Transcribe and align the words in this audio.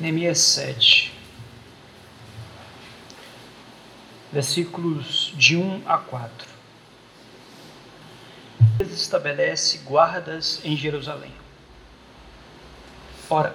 Neemias 0.00 0.38
7, 0.38 1.12
versículos 4.32 5.34
de 5.36 5.58
1 5.58 5.82
a 5.84 5.98
4. 5.98 6.48
Estabelece 8.80 9.76
guardas 9.84 10.62
em 10.64 10.74
Jerusalém. 10.74 11.34
Ora, 13.28 13.54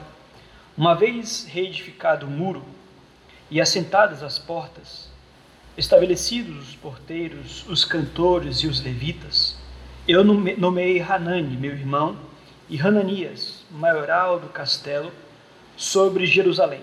uma 0.77 0.93
vez 0.93 1.47
reedificado 1.49 2.27
o 2.27 2.29
muro 2.29 2.63
e 3.49 3.59
assentadas 3.59 4.21
as 4.21 4.37
portas, 4.37 5.09
estabelecidos 5.75 6.69
os 6.69 6.75
porteiros, 6.75 7.67
os 7.67 7.83
cantores 7.83 8.57
e 8.57 8.67
os 8.67 8.79
levitas, 8.81 9.57
eu 10.07 10.23
nomeei 10.23 11.01
Hanani, 11.01 11.57
meu 11.57 11.71
irmão, 11.71 12.15
e 12.69 12.79
Hananias, 12.79 13.65
maioral 13.71 14.39
do 14.39 14.49
castelo, 14.49 15.11
sobre 15.77 16.25
Jerusalém. 16.25 16.81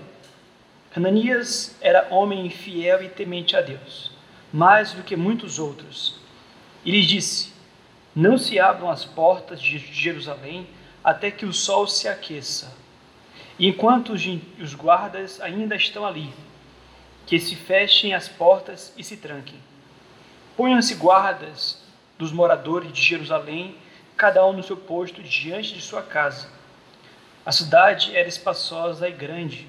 Hananias 0.94 1.74
era 1.80 2.08
homem 2.10 2.50
fiel 2.50 3.02
e 3.02 3.08
temente 3.08 3.56
a 3.56 3.60
Deus, 3.60 4.10
mais 4.52 4.92
do 4.92 5.02
que 5.02 5.16
muitos 5.16 5.58
outros. 5.58 6.16
E 6.84 6.90
lhes 6.90 7.06
disse: 7.06 7.52
Não 8.14 8.36
se 8.36 8.58
abram 8.58 8.90
as 8.90 9.04
portas 9.04 9.60
de 9.60 9.78
Jerusalém 9.78 10.66
até 11.02 11.30
que 11.30 11.46
o 11.46 11.52
sol 11.52 11.86
se 11.86 12.06
aqueça. 12.08 12.72
E 13.58 13.66
enquanto 13.66 14.12
os 14.12 14.74
guardas 14.74 15.40
ainda 15.40 15.74
estão 15.74 16.04
ali, 16.04 16.32
que 17.26 17.38
se 17.38 17.56
fechem 17.56 18.14
as 18.14 18.28
portas 18.28 18.92
e 18.96 19.04
se 19.04 19.16
tranquem. 19.16 19.58
Ponham-se 20.56 20.94
guardas 20.94 21.82
dos 22.18 22.32
moradores 22.32 22.92
de 22.92 23.00
Jerusalém, 23.00 23.76
cada 24.16 24.44
um 24.46 24.52
no 24.52 24.62
seu 24.62 24.76
posto 24.76 25.22
diante 25.22 25.72
de 25.72 25.80
sua 25.80 26.02
casa 26.02 26.48
a 27.44 27.50
cidade 27.50 28.16
era 28.16 28.28
espaçosa 28.28 29.08
e 29.08 29.12
grande, 29.12 29.66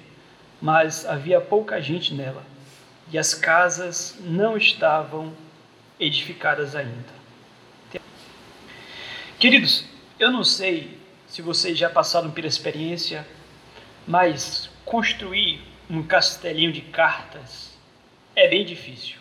mas 0.62 1.04
havia 1.04 1.40
pouca 1.40 1.80
gente 1.80 2.14
nela, 2.14 2.44
e 3.12 3.18
as 3.18 3.34
casas 3.34 4.16
não 4.20 4.56
estavam 4.56 5.32
edificadas 5.98 6.76
ainda. 6.76 7.14
Queridos, 9.38 9.84
eu 10.18 10.30
não 10.30 10.44
sei 10.44 10.96
se 11.26 11.42
vocês 11.42 11.76
já 11.76 11.90
passaram 11.90 12.30
pela 12.30 12.46
experiência, 12.46 13.26
mas 14.06 14.70
construir 14.84 15.60
um 15.90 16.02
castelinho 16.02 16.72
de 16.72 16.80
cartas 16.80 17.76
é 18.36 18.48
bem 18.48 18.64
difícil. 18.64 19.16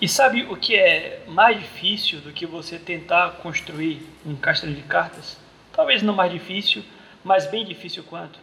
E 0.00 0.08
sabe 0.08 0.44
o 0.44 0.56
que 0.56 0.74
é 0.74 1.22
mais 1.26 1.58
difícil 1.58 2.20
do 2.20 2.32
que 2.32 2.46
você 2.46 2.78
tentar 2.78 3.32
construir 3.42 4.06
um 4.24 4.34
castelinho 4.34 4.80
de 4.80 4.88
cartas? 4.88 5.38
talvez 5.76 6.02
não 6.02 6.14
mais 6.14 6.32
difícil, 6.32 6.82
mas 7.26 7.44
bem 7.44 7.64
difícil 7.64 8.04
quanto, 8.04 8.38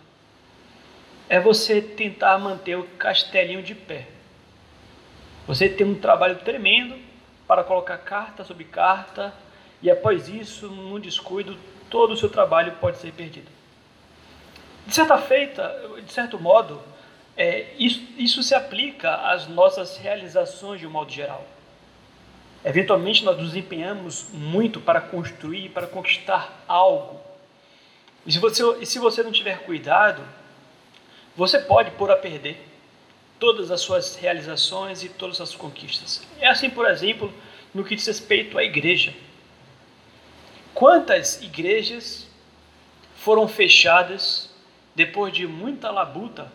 é 1.29 1.39
você 1.39 1.81
tentar 1.81 2.37
manter 2.37 2.75
o 2.75 2.83
castelinho 2.83 3.63
de 3.63 3.73
pé. 3.73 4.07
Você 5.47 5.69
tem 5.69 5.87
um 5.87 5.95
trabalho 5.95 6.35
tremendo 6.39 6.99
para 7.47 7.63
colocar 7.63 7.97
carta 7.99 8.43
sobre 8.43 8.65
carta, 8.65 9.33
e 9.81 9.89
após 9.89 10.27
isso, 10.27 10.67
num 10.67 10.99
descuido, 10.99 11.57
todo 11.89 12.11
o 12.11 12.17
seu 12.17 12.29
trabalho 12.29 12.73
pode 12.73 12.97
ser 12.97 13.13
perdido. 13.13 13.49
De 14.85 14.93
certa 14.93 15.17
feita, 15.17 15.73
de 16.05 16.11
certo 16.11 16.37
modo, 16.37 16.81
é, 17.37 17.67
isso, 17.79 18.05
isso 18.17 18.43
se 18.43 18.53
aplica 18.53 19.15
às 19.31 19.47
nossas 19.47 19.95
realizações 19.95 20.81
de 20.81 20.85
um 20.85 20.91
modo 20.91 21.09
geral. 21.09 21.45
Eventualmente 22.65 23.23
nós 23.23 23.37
nos 23.37 23.55
empenhamos 23.55 24.27
muito 24.33 24.81
para 24.81 24.99
construir, 24.99 25.69
para 25.69 25.87
conquistar 25.87 26.65
algo. 26.67 27.22
E 28.25 28.31
se 28.31 28.39
você, 28.39 28.63
e 28.79 28.85
se 28.85 28.99
você 28.99 29.21
não 29.21 29.31
tiver 29.31 29.59
cuidado, 29.59 30.23
você 31.35 31.59
pode 31.59 31.91
pôr 31.91 32.09
a 32.11 32.15
perder 32.15 32.63
todas 33.39 33.71
as 33.71 33.81
suas 33.81 34.15
realizações 34.15 35.03
e 35.03 35.09
todas 35.09 35.41
as 35.41 35.49
suas 35.49 35.59
conquistas. 35.59 36.25
É 36.39 36.47
assim, 36.47 36.69
por 36.69 36.89
exemplo, 36.89 37.33
no 37.73 37.83
que 37.83 37.95
diz 37.95 38.05
respeito 38.07 38.57
à 38.57 38.63
igreja. 38.63 39.13
Quantas 40.73 41.41
igrejas 41.41 42.27
foram 43.17 43.47
fechadas 43.47 44.49
depois 44.95 45.33
de 45.33 45.45
muita 45.45 45.91
labuta 45.91 46.51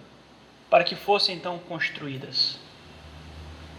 para 0.70 0.84
que 0.84 0.94
fossem 0.94 1.36
então 1.36 1.58
construídas? 1.58 2.58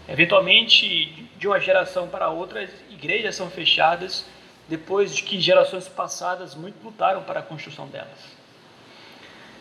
Eventualmente, 0.08 1.28
de 1.38 1.46
uma 1.46 1.60
geração 1.60 2.08
para 2.08 2.30
outra, 2.30 2.68
igrejas 2.90 3.36
são 3.36 3.50
fechadas 3.50 4.26
depois 4.70 5.12
de 5.12 5.24
que 5.24 5.40
gerações 5.40 5.88
passadas 5.88 6.54
muito 6.54 6.80
lutaram 6.84 7.24
para 7.24 7.40
a 7.40 7.42
construção 7.42 7.88
delas. 7.88 8.36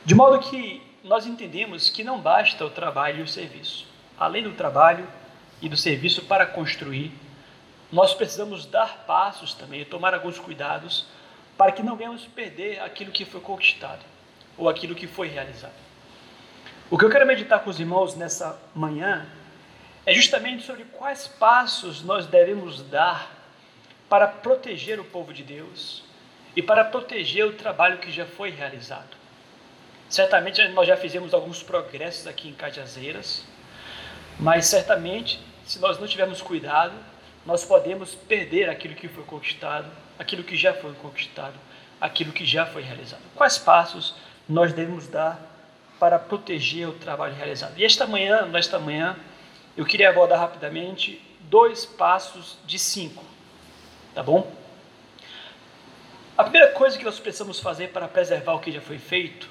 De 0.06 0.14
modo 0.14 0.38
que 0.38 0.84
nós 1.04 1.26
entendemos 1.26 1.90
que 1.90 2.04
não 2.04 2.22
basta 2.22 2.64
o 2.64 2.70
trabalho 2.70 3.20
e 3.20 3.22
o 3.24 3.28
serviço. 3.28 3.88
Além 4.20 4.44
do 4.44 4.52
trabalho 4.52 5.08
e 5.64 5.68
do 5.68 5.76
serviço 5.76 6.26
para 6.26 6.46
construir, 6.46 7.12
nós 7.92 8.14
precisamos 8.14 8.68
dar 8.68 9.06
passos 9.08 9.56
também, 9.56 9.84
tomar 9.84 10.14
alguns 10.14 10.38
cuidados 10.38 11.08
para 11.58 11.72
que 11.72 11.82
não 11.82 11.96
venhamos 11.96 12.28
perder 12.28 12.80
aquilo 12.80 13.12
que 13.12 13.26
foi 13.26 13.42
conquistado 13.42 14.06
ou 14.56 14.70
aquilo 14.70 14.94
que 14.94 15.08
foi 15.08 15.28
realizado. 15.28 15.74
O 16.88 17.00
que 17.00 17.06
eu 17.06 17.10
quero 17.10 17.26
meditar 17.26 17.62
com 17.62 17.72
os 17.72 17.80
irmãos 17.80 18.14
nessa 18.14 18.62
manhã 18.76 19.26
é 20.06 20.14
justamente 20.14 20.64
sobre 20.64 20.84
quais 20.84 21.28
passos 21.28 22.04
nós 22.04 22.28
devemos 22.28 22.84
dar 22.84 23.39
para 24.10 24.28
proteger 24.28 25.00
o 25.00 25.06
povo 25.06 25.32
de 25.34 25.44
Deus 25.44 26.04
e 26.56 26.62
para 26.62 26.84
proteger 26.84 27.46
o 27.46 27.54
trabalho 27.54 28.00
que 28.00 28.12
já 28.12 28.26
foi 28.26 28.50
realizado. 28.50 29.18
Certamente 30.10 30.68
nós 30.70 30.88
já 30.88 30.98
fizemos 30.98 31.34
alguns 31.34 31.62
progressos 31.62 32.26
aqui 32.26 32.50
em 32.50 32.54
Cajazeiras, 32.54 33.46
mas 34.40 34.66
certamente, 34.66 35.40
se 35.64 35.78
nós 35.80 36.00
não 36.00 36.08
tivermos 36.08 36.42
cuidado, 36.42 36.94
nós 37.46 37.64
podemos 37.64 38.16
perder 38.16 38.70
aquilo 38.70 38.96
que 38.96 39.08
foi 39.08 39.24
conquistado, 39.24 39.88
aquilo 40.18 40.44
que 40.44 40.56
já 40.56 40.74
foi 40.74 40.94
conquistado, 40.94 41.54
aquilo 42.02 42.32
que 42.32 42.46
já 42.46 42.66
foi 42.66 42.82
realizado. 42.82 43.22
Quais 43.36 43.58
passos 43.58 44.16
nós 44.48 44.74
devemos 44.74 45.08
dar 45.08 45.40
para 46.00 46.18
proteger 46.18 46.88
o 46.88 46.94
trabalho 46.94 47.36
realizado? 47.36 47.78
E 47.78 47.86
esta 47.86 48.08
manhã, 48.08 48.46
nesta 48.48 48.80
manhã, 48.80 49.16
eu 49.78 49.86
queria 49.86 50.10
abordar 50.10 50.40
rapidamente 50.40 51.22
dois 51.42 51.86
passos 51.86 52.58
de 52.66 52.80
cinco, 52.80 53.24
tá 54.20 54.24
bom? 54.24 54.52
A 56.38 56.44
primeira 56.44 56.74
coisa 56.74 56.98
que 56.98 57.06
nós 57.06 57.18
precisamos 57.18 57.62
fazer 57.62 57.94
para 57.94 58.06
preservar 58.06 58.54
o 58.54 58.60
que 58.60 58.70
já 58.70 58.82
foi 58.82 58.98
feito 58.98 59.48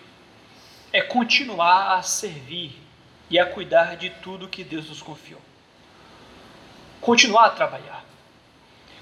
é 0.92 1.00
continuar 1.00 1.96
a 1.96 2.02
servir 2.02 2.78
e 3.30 3.38
a 3.38 3.46
cuidar 3.46 3.96
de 3.96 4.10
tudo 4.10 4.46
que 4.46 4.62
Deus 4.62 4.90
nos 4.90 5.00
confiou. 5.00 5.40
Continuar 7.00 7.46
a 7.46 7.50
trabalhar. 7.50 8.04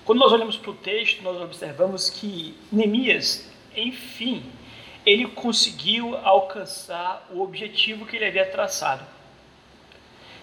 Quando 0.04 0.20
nós 0.20 0.30
olhamos 0.30 0.56
para 0.56 0.70
o 0.70 0.74
texto, 0.74 1.20
nós 1.24 1.40
observamos 1.40 2.10
que 2.10 2.56
Neemias, 2.70 3.50
enfim, 3.74 4.48
ele 5.04 5.26
conseguiu 5.26 6.16
alcançar 6.18 7.26
o 7.32 7.40
objetivo 7.42 8.06
que 8.06 8.14
ele 8.14 8.26
havia 8.26 8.46
traçado. 8.46 9.04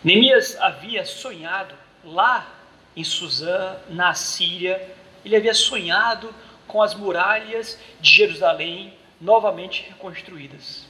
Neemias 0.04 0.58
havia 0.60 1.06
sonhado 1.06 1.74
lá 2.04 2.46
em 2.94 3.06
Suzã, 3.06 3.78
na 3.90 4.14
Síria, 4.14 5.02
ele 5.24 5.36
havia 5.36 5.54
sonhado 5.54 6.34
com 6.68 6.82
as 6.82 6.94
muralhas 6.94 7.80
de 8.00 8.10
Jerusalém 8.10 8.94
novamente 9.20 9.86
reconstruídas. 9.88 10.88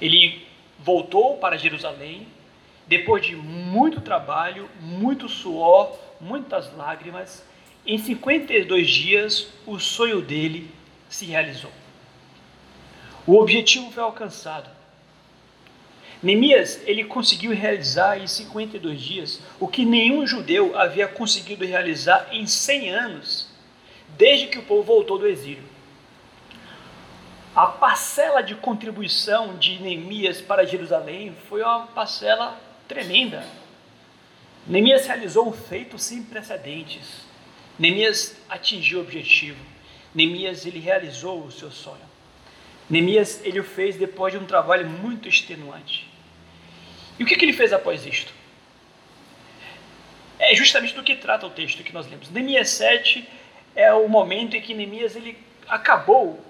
Ele 0.00 0.46
voltou 0.78 1.38
para 1.38 1.56
Jerusalém, 1.56 2.26
depois 2.86 3.24
de 3.24 3.34
muito 3.34 4.00
trabalho, 4.00 4.68
muito 4.80 5.28
suor, 5.28 5.96
muitas 6.20 6.74
lágrimas, 6.76 7.44
em 7.86 7.98
52 7.98 8.88
dias 8.88 9.48
o 9.66 9.78
sonho 9.78 10.20
dele 10.20 10.70
se 11.08 11.24
realizou. 11.24 11.70
O 13.26 13.36
objetivo 13.36 13.90
foi 13.90 14.02
alcançado. 14.02 14.68
Neemias, 16.22 16.80
ele 16.86 17.04
conseguiu 17.04 17.54
realizar 17.54 18.18
em 18.18 18.26
52 18.26 19.00
dias 19.00 19.40
o 19.60 19.68
que 19.68 19.84
nenhum 19.84 20.26
judeu 20.26 20.76
havia 20.78 21.06
conseguido 21.06 21.64
realizar 21.64 22.28
em 22.32 22.46
100 22.46 22.90
anos, 22.90 23.48
desde 24.16 24.46
que 24.46 24.58
o 24.58 24.62
povo 24.62 24.82
voltou 24.82 25.18
do 25.18 25.26
exílio. 25.26 25.64
A 27.54 27.66
parcela 27.66 28.42
de 28.42 28.54
contribuição 28.54 29.56
de 29.56 29.80
Neemias 29.80 30.40
para 30.40 30.66
Jerusalém 30.66 31.34
foi 31.48 31.62
uma 31.62 31.86
parcela 31.86 32.58
tremenda. 32.86 33.44
Neemias 34.66 35.06
realizou 35.06 35.48
um 35.48 35.52
feito 35.52 35.98
sem 35.98 36.22
precedentes. 36.22 37.24
Neemias 37.78 38.36
atingiu 38.48 38.98
o 38.98 39.02
objetivo. 39.02 39.64
Neemias 40.14 40.66
ele 40.66 40.80
realizou 40.80 41.44
o 41.44 41.52
seu 41.52 41.70
sonho. 41.70 42.15
Neemias 42.88 43.40
ele 43.44 43.60
o 43.60 43.64
fez 43.64 43.96
depois 43.96 44.32
de 44.32 44.38
um 44.38 44.46
trabalho 44.46 44.88
muito 44.88 45.28
extenuante. 45.28 46.08
E 47.18 47.24
o 47.24 47.26
que, 47.26 47.36
que 47.36 47.44
ele 47.44 47.52
fez 47.52 47.72
após 47.72 48.06
isto? 48.06 48.32
É 50.38 50.54
justamente 50.54 50.94
do 50.94 51.02
que 51.02 51.16
trata 51.16 51.46
o 51.46 51.50
texto 51.50 51.82
que 51.82 51.92
nós 51.92 52.06
lemos. 52.08 52.30
Neemias 52.30 52.70
7 52.70 53.26
é 53.74 53.92
o 53.92 54.08
momento 54.08 54.56
em 54.56 54.60
que 54.60 54.74
Neemias 54.74 55.16
ele 55.16 55.36
acabou 55.66 56.40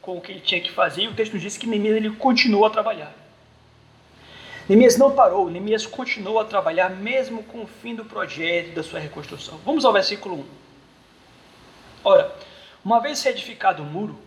com 0.00 0.16
o 0.16 0.20
que 0.20 0.32
ele 0.32 0.40
tinha 0.40 0.60
que 0.60 0.70
fazer, 0.70 1.02
e 1.02 1.08
o 1.08 1.14
texto 1.14 1.38
diz 1.38 1.56
que 1.56 1.66
Neemias 1.66 1.96
ele 1.96 2.10
continuou 2.10 2.64
a 2.64 2.70
trabalhar. 2.70 3.12
Neemias 4.68 4.96
não 4.96 5.12
parou, 5.12 5.50
Neemias 5.50 5.86
continuou 5.86 6.40
a 6.40 6.44
trabalhar 6.44 6.88
mesmo 6.88 7.42
com 7.44 7.62
o 7.62 7.66
fim 7.66 7.94
do 7.94 8.04
projeto 8.04 8.74
da 8.74 8.82
sua 8.82 8.98
reconstrução. 8.98 9.58
Vamos 9.64 9.84
ao 9.84 9.92
versículo 9.92 10.36
1. 10.36 10.44
Ora, 12.04 12.34
uma 12.84 13.00
vez 13.00 13.22
reedificado 13.22 13.82
o 13.82 13.86
muro 13.86 14.18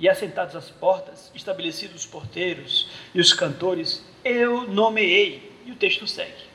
e 0.00 0.08
assentados 0.08 0.56
as 0.56 0.70
portas, 0.70 1.30
estabelecidos 1.34 2.04
os 2.04 2.06
porteiros 2.06 2.88
e 3.14 3.20
os 3.20 3.34
cantores, 3.34 4.02
eu 4.24 4.66
nomeei. 4.66 5.50
E 5.66 5.70
o 5.70 5.76
texto 5.76 6.06
segue. 6.06 6.48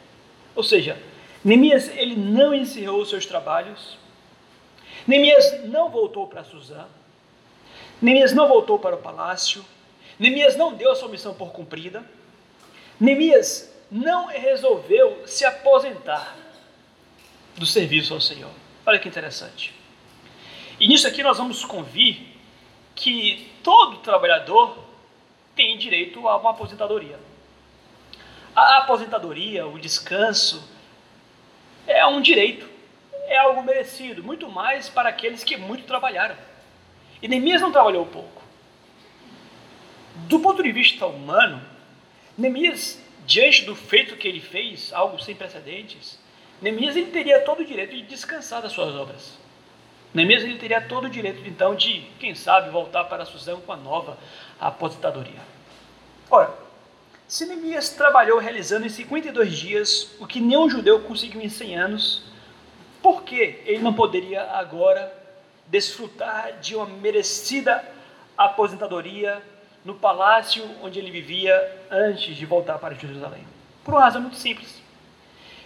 Ou 0.56 0.64
seja, 0.64 0.98
Neemias 1.44 1.90
ele 1.90 2.16
não 2.16 2.56
encerrou 2.56 3.06
seus 3.06 3.26
trabalhos, 3.28 4.00
Neemias 5.06 5.64
não 5.66 5.90
voltou 5.90 6.26
para 6.26 6.44
Suzã, 6.44 6.86
Neemias 8.02 8.34
não 8.34 8.48
voltou 8.48 8.80
para 8.80 8.96
o 8.96 9.02
palácio, 9.02 9.64
Neemias 10.18 10.56
não 10.56 10.74
deu 10.74 10.92
a 10.92 10.96
sua 10.96 11.08
missão 11.08 11.36
por 11.36 11.52
cumprida, 11.52 12.04
Neemias 13.00 13.72
não 13.92 14.26
resolveu 14.26 15.22
se 15.28 15.46
aposentar 15.46 16.36
do 17.56 17.66
serviço 17.66 18.16
ao 18.16 18.20
Senhor. 18.20 18.52
Olha 18.84 18.98
que 18.98 19.08
interessante. 19.08 19.72
E 20.80 20.88
nisso 20.88 21.08
aqui 21.08 21.22
nós 21.22 21.38
vamos 21.38 21.64
convir 21.64 22.35
que 22.96 23.52
todo 23.62 23.98
trabalhador 23.98 24.78
tem 25.56 25.78
direito 25.78 26.28
a 26.28 26.38
uma 26.38 26.52
aposentadoria. 26.52 27.20
A 28.56 28.78
aposentadoria, 28.80 29.68
o 29.68 29.78
descanso, 29.78 30.68
é 31.86 32.06
um 32.08 32.22
direito, 32.22 32.68
é 33.28 33.38
algo 33.38 33.62
merecido, 33.62 34.24
muito 34.24 34.50
mais 34.50 34.88
para 34.88 35.10
aqueles 35.10 35.44
que 35.44 35.58
muito 35.58 35.84
trabalharam. 35.84 36.36
E 37.22 37.28
Neemias 37.28 37.62
não 37.62 37.72
trabalhou 37.72 38.06
pouco. 38.06 38.44
Do 40.28 40.40
ponto 40.40 40.64
de 40.64 40.72
vista 40.72 41.06
humano, 41.06 41.62
Neemias, 42.38 43.02
diante 43.26 43.66
do 43.66 43.76
feito 43.76 44.16
que 44.16 44.28
ele 44.28 44.40
fez, 44.40 44.94
algo 44.94 45.20
sem 45.22 45.36
precedentes, 45.36 46.18
Neemias 46.62 46.96
ele 46.96 47.12
teria 47.12 47.42
todo 47.42 47.62
o 47.62 47.66
direito 47.66 47.96
de 47.96 48.04
descansar 48.04 48.62
das 48.62 48.72
suas 48.72 48.96
obras. 48.96 49.38
Neemias 50.16 50.44
ele 50.44 50.58
teria 50.58 50.80
todo 50.80 51.06
o 51.06 51.10
direito, 51.10 51.46
então, 51.46 51.76
de, 51.76 52.08
quem 52.20 52.34
sabe, 52.34 52.70
voltar 52.70 53.04
para 53.04 53.26
Suzão 53.26 53.60
com 53.60 53.74
a 53.74 53.76
nova 53.76 54.18
aposentadoria. 54.58 55.42
Ora, 56.32 56.54
se 57.28 57.46
Neemias 57.46 57.90
trabalhou 57.90 58.40
realizando 58.40 58.86
em 58.86 58.90
52 58.90 59.52
dias 59.52 60.16
o 60.18 60.26
que 60.26 60.40
nenhum 60.40 60.70
judeu 60.70 61.02
conseguiu 61.02 61.42
em 61.42 61.50
100 61.50 61.78
anos, 61.78 62.24
por 63.02 63.24
que 63.24 63.62
ele 63.66 63.80
não 63.80 63.94
poderia 63.94 64.44
agora 64.52 65.12
desfrutar 65.68 66.60
de 66.62 66.76
uma 66.76 66.86
merecida 66.86 67.84
aposentadoria 68.38 69.44
no 69.84 69.96
palácio 69.96 70.64
onde 70.82 70.98
ele 70.98 71.12
vivia 71.12 71.54
antes 71.92 72.38
de 72.38 72.46
voltar 72.46 72.80
para 72.80 72.96
Jerusalém? 72.96 73.46
Por 73.84 73.94
uma 73.94 74.02
razão 74.02 74.22
muito 74.22 74.38
simples. 74.38 74.82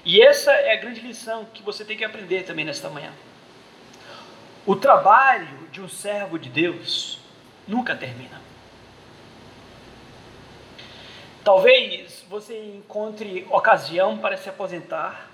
E 0.04 0.22
essa 0.24 0.52
é 0.52 0.74
a 0.74 0.82
grande 0.82 1.02
lição 1.02 1.46
que 1.54 1.62
você 1.62 1.86
tem 1.86 1.96
que 1.96 2.04
aprender 2.04 2.44
também 2.44 2.66
nesta 2.66 2.90
manhã. 2.90 3.12
O 4.70 4.76
trabalho 4.76 5.68
de 5.72 5.82
um 5.82 5.90
servo 5.90 6.38
de 6.38 6.48
Deus 6.48 7.20
nunca 7.68 7.96
termina. 7.96 8.40
Talvez 11.44 12.24
você 12.30 12.76
encontre 12.76 13.48
ocasião 13.50 14.20
para 14.20 14.38
se 14.38 14.48
aposentar 14.48 15.28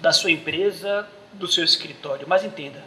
da 0.00 0.12
sua 0.12 0.32
empresa, 0.32 1.08
do 1.32 1.46
seu 1.46 1.62
escritório, 1.62 2.26
mas 2.26 2.42
entenda: 2.42 2.82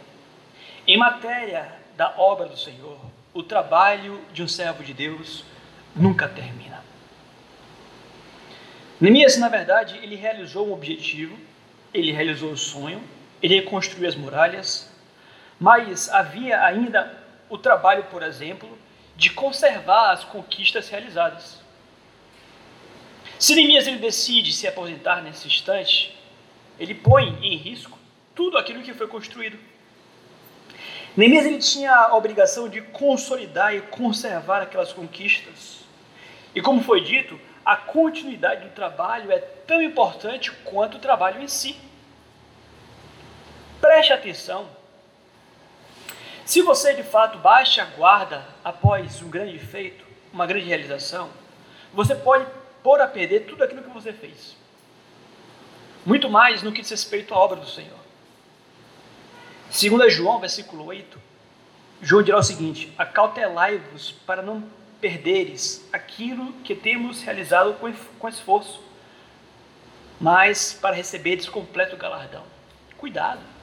em 0.86 0.98
matéria 0.98 1.72
da 1.96 2.12
obra 2.18 2.44
do 2.44 2.58
Senhor, 2.58 3.00
o 3.32 3.42
trabalho 3.42 4.20
de 4.34 4.42
um 4.42 4.48
servo 4.48 4.84
de 4.84 4.92
Deus 4.92 5.46
nunca 5.96 6.28
termina. 6.28 6.84
Neemias, 9.00 9.38
na 9.38 9.48
verdade, 9.48 9.98
ele 10.02 10.14
realizou 10.14 10.68
um 10.68 10.74
objetivo, 10.74 11.38
ele 11.94 12.12
realizou 12.12 12.50
o 12.50 12.52
um 12.52 12.56
sonho, 12.58 13.02
ele 13.42 13.56
reconstruiu 13.56 14.08
as 14.08 14.14
muralhas, 14.14 14.90
mas 15.58 16.08
havia 16.08 16.62
ainda 16.64 17.18
o 17.48 17.58
trabalho, 17.58 18.04
por 18.04 18.22
exemplo, 18.22 18.78
de 19.16 19.30
conservar 19.30 20.12
as 20.12 20.24
conquistas 20.24 20.88
realizadas. 20.88 21.60
Se 23.38 23.54
Neemias 23.54 23.86
ele 23.86 23.98
decide 23.98 24.52
se 24.52 24.66
aposentar 24.66 25.20
nesse 25.20 25.48
instante, 25.48 26.16
ele 26.78 26.94
põe 26.94 27.38
em 27.42 27.56
risco 27.56 27.98
tudo 28.34 28.56
aquilo 28.56 28.82
que 28.82 28.94
foi 28.94 29.08
construído. 29.08 29.58
Neemias 31.16 31.44
ele 31.44 31.58
tinha 31.58 31.94
a 31.94 32.16
obrigação 32.16 32.68
de 32.68 32.80
consolidar 32.80 33.74
e 33.74 33.82
conservar 33.82 34.62
aquelas 34.62 34.92
conquistas. 34.92 35.80
E 36.54 36.62
como 36.62 36.82
foi 36.82 37.02
dito, 37.02 37.38
a 37.64 37.76
continuidade 37.76 38.64
do 38.64 38.70
trabalho 38.70 39.30
é 39.30 39.38
tão 39.38 39.82
importante 39.82 40.50
quanto 40.64 40.96
o 40.96 41.00
trabalho 41.00 41.42
em 41.42 41.48
si. 41.48 41.76
Preste 43.82 44.14
atenção 44.14 44.66
se 46.44 46.60
você 46.60 46.94
de 46.94 47.02
fato 47.02 47.38
baixa 47.38 47.82
a 47.82 47.86
guarda 47.86 48.44
após 48.64 49.22
um 49.22 49.30
grande 49.30 49.58
feito, 49.58 50.04
uma 50.32 50.46
grande 50.46 50.66
realização, 50.66 51.30
você 51.92 52.14
pode 52.14 52.46
pôr 52.82 53.00
a 53.00 53.06
perder 53.06 53.46
tudo 53.46 53.62
aquilo 53.62 53.82
que 53.82 53.90
você 53.90 54.12
fez. 54.12 54.56
Muito 56.04 56.28
mais 56.28 56.62
no 56.62 56.72
que 56.72 56.80
diz 56.80 56.90
respeito 56.90 57.32
à 57.32 57.38
obra 57.38 57.56
do 57.56 57.66
Senhor. 57.66 57.98
Segundo 59.70 60.08
João, 60.10 60.40
versículo 60.40 60.84
8, 60.84 61.18
João 62.02 62.22
dirá 62.22 62.38
o 62.38 62.42
seguinte: 62.42 62.92
Acautelai-vos 62.98 64.10
para 64.10 64.42
não 64.42 64.62
perderes 65.00 65.88
aquilo 65.92 66.52
que 66.64 66.74
temos 66.74 67.22
realizado 67.22 67.76
com 68.18 68.28
esforço, 68.28 68.82
mas 70.20 70.74
para 70.74 70.94
receberes 70.94 71.48
completo 71.48 71.96
galardão. 71.96 72.44
Cuidado. 72.98 73.61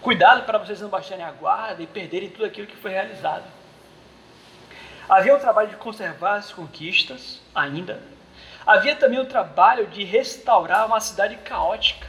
Cuidado 0.00 0.44
para 0.44 0.58
vocês 0.58 0.80
não 0.80 0.88
baixarem 0.88 1.24
a 1.24 1.32
guarda 1.32 1.82
e 1.82 1.86
perderem 1.86 2.30
tudo 2.30 2.44
aquilo 2.44 2.66
que 2.66 2.76
foi 2.76 2.92
realizado. 2.92 3.44
Havia 5.08 5.36
o 5.36 5.40
trabalho 5.40 5.68
de 5.68 5.76
conservar 5.76 6.36
as 6.36 6.52
conquistas, 6.52 7.40
ainda. 7.54 8.02
Havia 8.66 8.96
também 8.96 9.20
o 9.20 9.26
trabalho 9.26 9.86
de 9.86 10.02
restaurar 10.02 10.86
uma 10.86 11.00
cidade 11.00 11.36
caótica. 11.36 12.08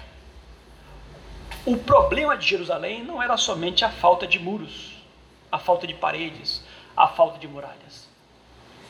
O 1.66 1.78
problema 1.78 2.36
de 2.36 2.48
Jerusalém 2.48 3.04
não 3.04 3.22
era 3.22 3.38
somente 3.38 3.86
a 3.86 3.90
falta 3.90 4.26
de 4.26 4.40
muros, 4.40 5.04
a 5.52 5.60
falta 5.60 5.86
de 5.86 5.94
paredes, 5.94 6.64
a 6.96 7.08
falta 7.08 7.38
de 7.38 7.48
muralhas. 7.48 8.08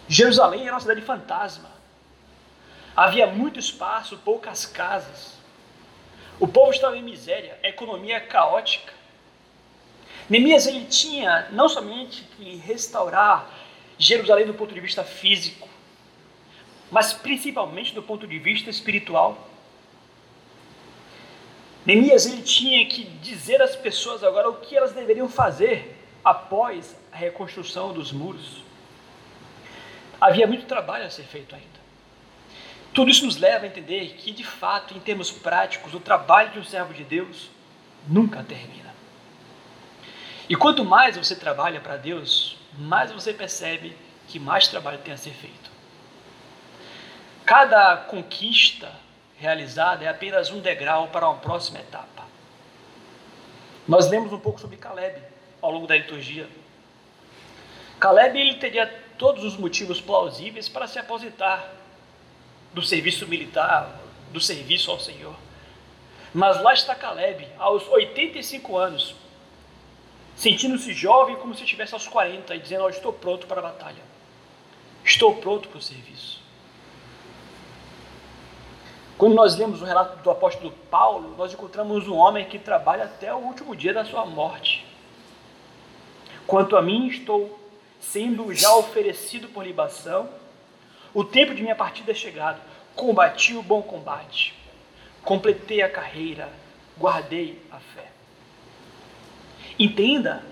Jerusalém 0.08 0.64
era 0.64 0.74
uma 0.74 0.80
cidade 0.80 1.02
fantasma. 1.02 1.70
Havia 2.96 3.28
muito 3.28 3.60
espaço, 3.60 4.18
poucas 4.18 4.66
casas. 4.66 5.37
O 6.40 6.48
povo 6.48 6.72
estava 6.72 6.98
em 6.98 7.02
miséria, 7.02 7.58
a 7.64 7.68
economia 7.68 8.20
caótica. 8.20 8.94
Neemias 10.30 10.68
ele 10.68 10.86
tinha 10.86 11.48
não 11.52 11.68
somente 11.68 12.24
que 12.36 12.58
restaurar 12.58 13.50
Jerusalém 13.98 14.46
do 14.46 14.54
ponto 14.54 14.74
de 14.74 14.80
vista 14.80 15.04
físico, 15.04 15.68
mas 16.92 17.14
principalmente 17.14 17.94
do 17.94 18.04
ponto 18.04 18.28
de 18.28 18.38
vista 18.38 18.70
espiritual. 18.70 19.48
Neemias 21.86 22.26
ele 22.26 22.44
tinha 22.44 22.86
que 22.86 23.04
dizer 23.04 23.62
às 23.62 23.76
pessoas 23.76 24.24
agora 24.24 24.50
o 24.50 24.58
que 24.58 24.76
elas 24.76 24.94
deveriam 24.94 25.28
fazer 25.28 25.98
após 26.24 26.96
a 27.12 27.16
reconstrução 27.16 27.94
dos 27.94 28.12
muros. 28.12 28.62
Havia 30.20 30.46
muito 30.46 30.66
trabalho 30.66 31.06
a 31.06 31.10
ser 31.10 31.24
feito 31.24 31.56
ainda. 31.56 31.77
Tudo 32.98 33.12
isso 33.12 33.28
nos 33.28 33.38
leva 33.38 33.64
a 33.64 33.68
entender 33.68 34.16
que, 34.18 34.32
de 34.32 34.44
fato, 34.44 34.98
em 34.98 35.00
termos 35.00 35.30
práticos, 35.30 35.94
o 35.94 36.00
trabalho 36.00 36.50
de 36.50 36.58
um 36.58 36.64
servo 36.64 36.96
de 36.96 37.04
Deus 37.04 37.48
nunca 38.08 38.42
termina. 38.42 38.92
E 40.50 40.56
quanto 40.56 40.84
mais 40.84 41.16
você 41.16 41.36
trabalha 41.36 41.80
para 41.80 41.96
Deus, 41.96 42.58
mais 42.76 43.12
você 43.12 43.32
percebe 43.32 43.96
que 44.28 44.40
mais 44.40 44.68
trabalho 44.68 44.98
tem 44.98 45.14
a 45.14 45.18
ser 45.18 45.30
feito. 45.30 45.70
Cada 47.46 47.98
conquista 47.98 48.92
realizada 49.38 50.04
é 50.04 50.08
apenas 50.08 50.50
um 50.50 50.60
degrau 50.60 51.10
para 51.10 51.30
uma 51.30 51.38
próxima 51.38 51.78
etapa. 51.78 52.24
Nós 53.88 54.10
lemos 54.10 54.34
um 54.34 54.40
pouco 54.40 54.60
sobre 54.60 54.76
Caleb 54.76 55.22
ao 55.62 55.70
longo 55.70 55.86
da 55.86 55.96
liturgia. 55.96 56.50
Caleb 58.00 58.40
ele 58.40 58.56
teria 58.56 58.88
todos 59.20 59.44
os 59.44 59.56
motivos 59.56 60.02
plausíveis 60.02 60.68
para 60.68 60.88
se 60.88 60.98
aposentar 60.98 61.78
do 62.78 62.84
serviço 62.84 63.28
militar, 63.28 64.00
do 64.32 64.40
serviço 64.40 64.92
ao 64.92 65.00
Senhor. 65.00 65.36
Mas 66.32 66.62
lá 66.62 66.74
está 66.76 66.94
Caleb, 66.94 67.48
aos 67.58 67.88
85 67.88 68.78
anos, 68.78 69.16
sentindo-se 70.36 70.94
jovem 70.94 71.36
como 71.38 71.56
se 71.56 71.64
estivesse 71.64 71.96
aos 71.96 72.08
40 72.08 72.54
e 72.54 72.60
dizendo: 72.60 72.84
oh, 72.84 72.90
Estou 72.90 73.12
pronto 73.12 73.48
para 73.48 73.60
a 73.60 73.64
batalha, 73.64 74.04
estou 75.04 75.36
pronto 75.38 75.68
para 75.68 75.80
o 75.80 75.82
serviço. 75.82 76.40
Quando 79.18 79.34
nós 79.34 79.58
lemos 79.58 79.82
o 79.82 79.86
relato 79.86 80.22
do 80.22 80.30
apóstolo 80.30 80.72
Paulo, 80.92 81.34
nós 81.36 81.52
encontramos 81.52 82.08
um 82.08 82.16
homem 82.16 82.46
que 82.46 82.60
trabalha 82.60 83.06
até 83.06 83.34
o 83.34 83.38
último 83.38 83.76
dia 83.76 83.92
da 83.92 84.06
sua 84.06 84.24
morte. 84.24 84.86
Quanto 86.46 86.78
a 86.78 86.82
mim, 86.84 87.08
estou 87.08 87.60
sendo 88.00 88.54
já 88.54 88.76
oferecido 88.76 89.48
por 89.48 89.66
libação. 89.66 90.30
O 91.12 91.24
tempo 91.24 91.56
de 91.56 91.64
minha 91.64 91.76
partida 91.76 92.12
é 92.12 92.14
chegado. 92.14 92.62
Combati 92.98 93.54
o 93.54 93.64
bom 93.64 93.82
combate. 93.82 94.54
Completei 95.24 95.82
a 95.82 95.90
carreira. 95.90 96.50
Guardei 97.00 97.62
a 97.72 97.78
fé. 97.78 98.08
Entenda, 99.78 100.44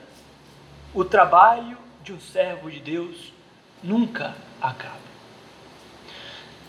o 0.93 1.03
trabalho 1.03 1.77
de 2.03 2.13
um 2.13 2.19
servo 2.19 2.69
de 2.69 2.79
Deus 2.79 3.33
nunca 3.83 4.35
acaba. 4.61 5.03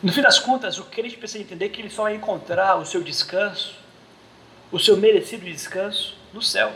No 0.02 0.12
fim 0.12 0.22
das 0.22 0.38
contas, 0.38 0.78
o 0.78 0.84
crente 0.84 1.16
precisa 1.16 1.44
entender 1.44 1.68
que 1.68 1.82
ele 1.82 1.90
só 1.90 2.04
vai 2.04 2.14
encontrar 2.14 2.76
o 2.76 2.86
seu 2.86 3.02
descanso, 3.02 3.76
o 4.72 4.78
seu 4.78 4.96
merecido 4.96 5.44
descanso, 5.44 6.16
no 6.32 6.40
céu. 6.40 6.72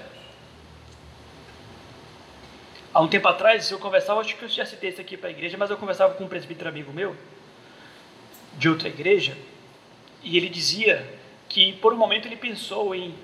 Há 2.92 3.00
um 3.00 3.08
tempo 3.08 3.28
atrás 3.28 3.70
eu 3.70 3.78
conversava, 3.78 4.20
acho 4.20 4.36
que 4.36 4.44
eu 4.44 4.48
já 4.48 4.66
citei 4.66 4.90
isso 4.90 5.00
aqui 5.00 5.16
para 5.16 5.28
a 5.28 5.32
igreja, 5.32 5.56
mas 5.56 5.70
eu 5.70 5.76
conversava 5.76 6.14
com 6.14 6.24
um 6.24 6.28
presbítero 6.28 6.68
amigo 6.68 6.92
meu, 6.92 7.16
de 8.60 8.68
outra 8.68 8.88
igreja, 8.88 9.34
e 10.22 10.36
ele 10.36 10.50
dizia 10.50 11.02
que 11.48 11.72
por 11.72 11.94
um 11.94 11.96
momento 11.96 12.28
ele 12.28 12.36
pensou 12.36 12.94
em, 12.94 13.14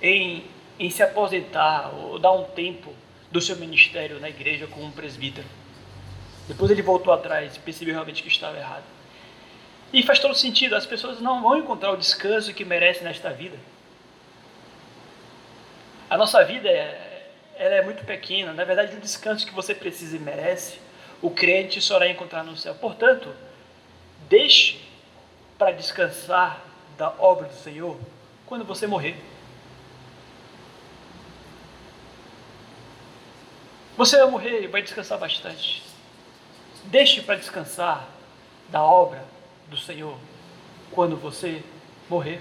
em, 0.00 0.44
em 0.78 0.90
se 0.90 1.02
aposentar 1.02 1.88
ou 1.94 2.18
dar 2.18 2.32
um 2.32 2.44
tempo 2.44 2.92
do 3.32 3.40
seu 3.40 3.56
ministério 3.56 4.20
na 4.20 4.28
igreja 4.28 4.66
como 4.66 4.84
um 4.84 4.90
presbítero. 4.90 5.46
Depois 6.46 6.70
ele 6.70 6.82
voltou 6.82 7.14
atrás 7.14 7.56
e 7.56 7.60
percebeu 7.60 7.94
realmente 7.94 8.22
que 8.22 8.28
estava 8.28 8.58
errado. 8.58 8.84
E 9.90 10.02
faz 10.02 10.18
todo 10.18 10.34
sentido, 10.34 10.76
as 10.76 10.84
pessoas 10.84 11.18
não 11.18 11.40
vão 11.40 11.56
encontrar 11.56 11.90
o 11.92 11.96
descanso 11.96 12.52
que 12.52 12.64
merecem 12.64 13.04
nesta 13.04 13.30
vida. 13.30 13.56
A 16.10 16.18
nossa 16.18 16.44
vida 16.44 16.68
é, 16.68 17.30
ela 17.56 17.76
é 17.76 17.82
muito 17.82 18.04
pequena. 18.04 18.52
Na 18.52 18.64
verdade, 18.64 18.96
o 18.96 19.00
descanso 19.00 19.46
que 19.46 19.54
você 19.54 19.74
precisa 19.74 20.14
e 20.14 20.20
merece, 20.20 20.78
o 21.22 21.30
crente 21.30 21.80
só 21.80 21.96
irá 21.96 22.10
encontrar 22.10 22.44
no 22.44 22.54
céu. 22.54 22.74
Portanto, 22.74 23.34
deixe 24.28 24.80
para 25.58 25.72
descansar 25.72 26.62
da 26.96 27.10
obra 27.18 27.48
do 27.48 27.54
Senhor 27.54 27.98
quando 28.46 28.64
você 28.64 28.86
morrer. 28.86 29.16
Você 33.96 34.18
vai 34.18 34.30
morrer 34.30 34.62
e 34.62 34.66
vai 34.66 34.82
descansar 34.82 35.18
bastante. 35.18 35.82
Deixe 36.84 37.22
para 37.22 37.36
descansar 37.36 38.06
da 38.68 38.82
obra 38.82 39.24
do 39.68 39.76
Senhor 39.76 40.18
quando 40.90 41.16
você 41.16 41.62
morrer. 42.08 42.40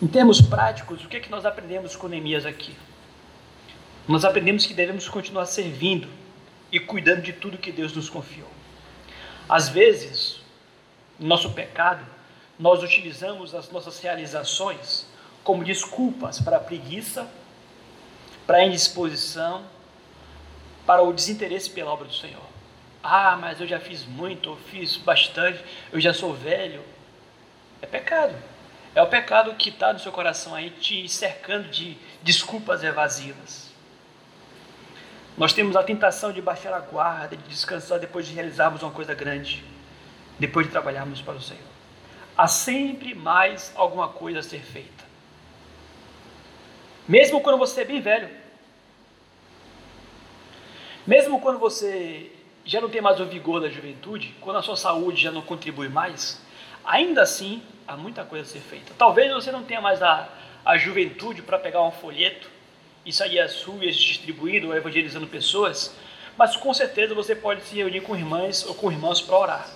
Em 0.00 0.06
termos 0.06 0.40
práticos, 0.40 1.04
o 1.04 1.08
que 1.08 1.18
é 1.18 1.20
que 1.20 1.30
nós 1.30 1.44
aprendemos 1.44 1.94
com 1.94 2.08
Neemias 2.08 2.46
aqui? 2.46 2.74
Nós 4.08 4.24
aprendemos 4.24 4.64
que 4.64 4.72
devemos 4.72 5.08
continuar 5.08 5.44
servindo 5.44 6.08
e 6.72 6.80
cuidando 6.80 7.20
de 7.20 7.34
tudo 7.34 7.58
que 7.58 7.70
Deus 7.70 7.94
nos 7.94 8.08
confiou. 8.08 8.48
Às 9.50 9.68
vezes, 9.68 10.40
no 11.18 11.26
nosso 11.26 11.50
pecado, 11.50 12.06
nós 12.56 12.84
utilizamos 12.84 13.52
as 13.52 13.68
nossas 13.68 13.98
realizações 13.98 15.06
como 15.42 15.64
desculpas 15.64 16.40
para 16.40 16.58
a 16.58 16.60
preguiça, 16.60 17.26
para 18.46 18.58
a 18.58 18.64
indisposição, 18.64 19.64
para 20.86 21.02
o 21.02 21.12
desinteresse 21.12 21.68
pela 21.68 21.90
obra 21.90 22.06
do 22.06 22.14
Senhor. 22.14 22.44
Ah, 23.02 23.36
mas 23.36 23.60
eu 23.60 23.66
já 23.66 23.80
fiz 23.80 24.04
muito, 24.04 24.50
eu 24.50 24.56
fiz 24.56 24.96
bastante, 24.96 25.64
eu 25.90 26.00
já 26.00 26.14
sou 26.14 26.32
velho. 26.32 26.84
É 27.82 27.86
pecado. 27.86 28.36
É 28.94 29.02
o 29.02 29.08
pecado 29.08 29.52
que 29.54 29.70
está 29.70 29.92
no 29.92 29.98
seu 29.98 30.12
coração 30.12 30.54
aí 30.54 30.70
te 30.70 31.08
cercando 31.08 31.68
de 31.70 31.98
desculpas 32.22 32.84
evasivas. 32.84 33.69
Nós 35.40 35.54
temos 35.54 35.74
a 35.74 35.82
tentação 35.82 36.34
de 36.34 36.42
baixar 36.42 36.74
a 36.74 36.80
guarda, 36.80 37.34
de 37.34 37.42
descansar 37.44 37.98
depois 37.98 38.26
de 38.26 38.34
realizarmos 38.34 38.82
uma 38.82 38.92
coisa 38.92 39.14
grande, 39.14 39.64
depois 40.38 40.66
de 40.66 40.70
trabalharmos 40.70 41.22
para 41.22 41.32
o 41.32 41.40
Senhor. 41.40 41.64
Há 42.36 42.46
sempre 42.46 43.14
mais 43.14 43.72
alguma 43.74 44.08
coisa 44.08 44.40
a 44.40 44.42
ser 44.42 44.60
feita. 44.60 45.02
Mesmo 47.08 47.40
quando 47.40 47.56
você 47.56 47.80
é 47.80 47.84
bem 47.86 48.02
velho, 48.02 48.28
mesmo 51.06 51.40
quando 51.40 51.58
você 51.58 52.30
já 52.62 52.78
não 52.78 52.90
tem 52.90 53.00
mais 53.00 53.18
o 53.18 53.24
vigor 53.24 53.62
da 53.62 53.70
juventude, 53.70 54.34
quando 54.42 54.58
a 54.58 54.62
sua 54.62 54.76
saúde 54.76 55.22
já 55.22 55.30
não 55.30 55.40
contribui 55.40 55.88
mais, 55.88 56.38
ainda 56.84 57.22
assim 57.22 57.62
há 57.88 57.96
muita 57.96 58.26
coisa 58.26 58.44
a 58.44 58.52
ser 58.52 58.60
feita. 58.60 58.92
Talvez 58.98 59.32
você 59.32 59.50
não 59.50 59.64
tenha 59.64 59.80
mais 59.80 60.02
a, 60.02 60.28
a 60.62 60.76
juventude 60.76 61.40
para 61.40 61.58
pegar 61.58 61.80
um 61.80 61.92
folheto 61.92 62.59
às 63.42 63.62
ruas 63.62 63.96
distribuindo 63.96 64.68
ou 64.68 64.76
evangelizando 64.76 65.26
pessoas, 65.26 65.94
mas 66.36 66.56
com 66.56 66.72
certeza 66.72 67.14
você 67.14 67.34
pode 67.34 67.62
se 67.62 67.76
reunir 67.76 68.00
com 68.00 68.16
irmãs 68.16 68.64
ou 68.66 68.74
com 68.74 68.90
irmãos 68.90 69.20
para 69.20 69.38
orar. 69.38 69.70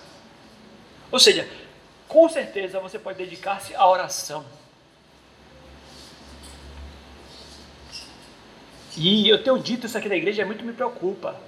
Ou 1.10 1.18
seja, 1.18 1.48
com 2.08 2.28
certeza 2.28 2.80
você 2.80 2.98
pode 2.98 3.18
dedicar-se 3.18 3.74
à 3.74 3.86
oração. 3.86 4.44
E 8.96 9.28
eu 9.28 9.42
tenho 9.42 9.58
dito 9.58 9.86
isso 9.86 9.98
aqui 9.98 10.08
na 10.08 10.14
igreja, 10.14 10.46
muito 10.46 10.64
me 10.64 10.72
preocupa. 10.72 11.38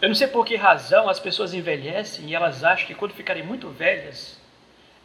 Eu 0.00 0.08
não 0.08 0.14
sei 0.14 0.28
por 0.28 0.46
que 0.46 0.54
razão 0.54 1.08
as 1.08 1.18
pessoas 1.18 1.52
envelhecem 1.52 2.26
e 2.26 2.34
elas 2.34 2.62
acham 2.62 2.86
que 2.86 2.94
quando 2.94 3.14
ficarem 3.14 3.42
muito 3.42 3.68
velhas, 3.68 4.37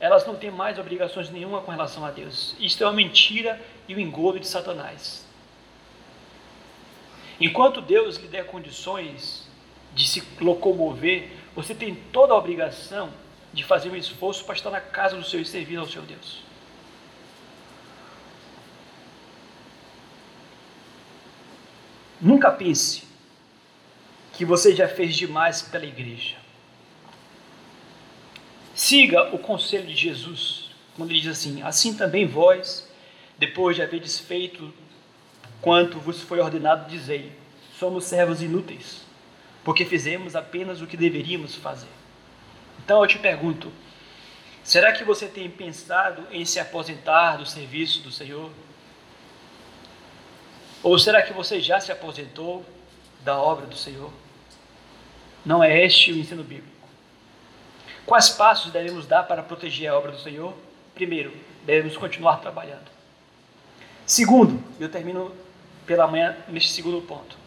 elas 0.03 0.27
não 0.27 0.36
têm 0.36 0.51
mais 0.51 0.77
obrigações 0.77 1.29
nenhuma 1.29 1.62
com 1.62 1.72
relação 1.72 2.03
a 2.03 2.12
Deus. 2.12 2.57
Isto 2.60 2.83
é 2.83 2.88
uma 2.88 2.91
mentira 2.91 3.57
e 3.88 3.95
um 3.95 4.00
engodo 4.00 4.38
de 4.38 4.45
Satanás. 4.45 5.25
Enquanto 7.39 7.79
Deus 7.79 8.17
lhe 8.17 8.27
der 8.27 8.45
condições 8.45 9.48
de 9.95 10.05
se 10.05 10.22
locomover, 10.41 11.31
você 11.55 11.74
tem 11.74 11.95
toda 11.95 12.33
a 12.33 12.38
obrigação 12.38 13.13
de 13.53 13.63
fazer 13.63 13.91
um 13.91 13.95
esforço 13.95 14.43
para 14.43 14.55
estar 14.55 14.69
na 14.69 14.81
casa 14.81 15.15
do 15.15 15.24
Senhor 15.24 15.41
e 15.41 15.45
servir 15.45 15.77
ao 15.77 15.88
seu 15.88 16.01
Deus. 16.01 16.41
Nunca 22.19 22.51
pense 22.51 23.07
que 24.33 24.43
você 24.43 24.75
já 24.75 24.89
fez 24.89 25.15
demais 25.15 25.62
pela 25.62 25.86
igreja. 25.86 26.42
Siga 28.75 29.34
o 29.36 29.38
conselho 29.38 29.86
de 29.86 29.96
Jesus, 29.96 30.72
quando 30.96 31.12
ele 31.12 31.22
diz 31.22 31.32
assim: 31.32 31.62
Assim 31.62 31.94
também 31.96 32.25
vós, 32.25 32.88
depois 33.38 33.75
de 33.75 33.82
haver 33.82 34.01
feito 34.08 34.74
quanto 35.62 36.00
vos 36.00 36.22
foi 36.22 36.39
ordenado, 36.39 36.89
dizei: 36.89 37.32
Somos 37.77 38.06
servos 38.06 38.42
inúteis, 38.42 39.01
porque 39.63 39.86
fizemos 39.86 40.36
apenas 40.36 40.82
o 40.82 40.88
que 40.88 40.98
deveríamos 40.98 41.56
fazer. 41.56 41.88
Então 42.84 43.01
eu 43.01 43.08
te 43.08 43.20
pergunto: 43.20 43.72
será 44.63 44.92
que 44.92 45.03
você 45.03 45.27
tem 45.27 45.50
pensado 45.50 46.27
em 46.32 46.44
se 46.44 46.60
aposentar 46.60 47.38
do 47.38 47.46
serviço 47.46 48.01
do 48.01 48.12
Senhor? 48.12 48.50
Ou 50.82 51.00
será 51.00 51.22
que 51.22 51.32
você 51.32 51.62
já 51.62 51.80
se 51.80 51.92
aposentou 51.92 52.65
da 53.24 53.38
obra 53.38 53.65
do 53.65 53.75
Senhor? 53.75 54.12
Não 55.46 55.63
é 55.63 55.86
este 55.86 56.12
o 56.12 56.18
ensino 56.18 56.44
bíblico. 56.44 56.73
Quais 58.05 58.29
passos 58.29 58.72
devemos 58.72 59.05
dar 59.05 59.24
para 59.24 59.41
proteger 59.41 59.89
a 59.89 59.98
obra 59.98 60.12
do 60.12 60.19
Senhor? 60.19 60.53
Primeiro, 60.93 61.33
devemos 61.63 61.95
continuar 61.95 62.38
trabalhando. 62.38 62.91
Segundo, 64.05 64.62
eu 64.79 64.89
termino 64.89 65.33
pela 65.86 66.07
manhã 66.07 66.36
neste 66.48 66.72
segundo 66.72 67.01
ponto. 67.01 67.38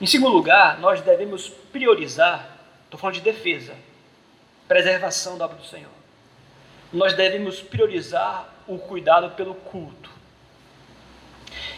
Em 0.00 0.06
segundo 0.06 0.32
lugar, 0.32 0.78
nós 0.78 1.00
devemos 1.00 1.48
priorizar, 1.48 2.48
estou 2.84 2.98
falando 2.98 3.16
de 3.16 3.20
defesa, 3.20 3.74
preservação 4.66 5.36
da 5.36 5.44
obra 5.44 5.58
do 5.58 5.66
Senhor. 5.66 5.90
Nós 6.92 7.14
devemos 7.14 7.60
priorizar 7.60 8.48
o 8.66 8.78
cuidado 8.78 9.30
pelo 9.36 9.54
culto. 9.54 10.10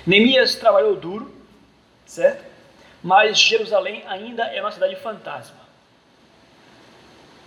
Neemias 0.07 0.55
trabalhou 0.55 0.97
duro, 0.97 1.35
certo? 2.07 2.45
Mas 3.03 3.39
Jerusalém 3.39 4.05
ainda 4.07 4.45
é 4.45 4.61
uma 4.61 4.73
cidade 4.73 4.97
fantasma. 4.97 5.68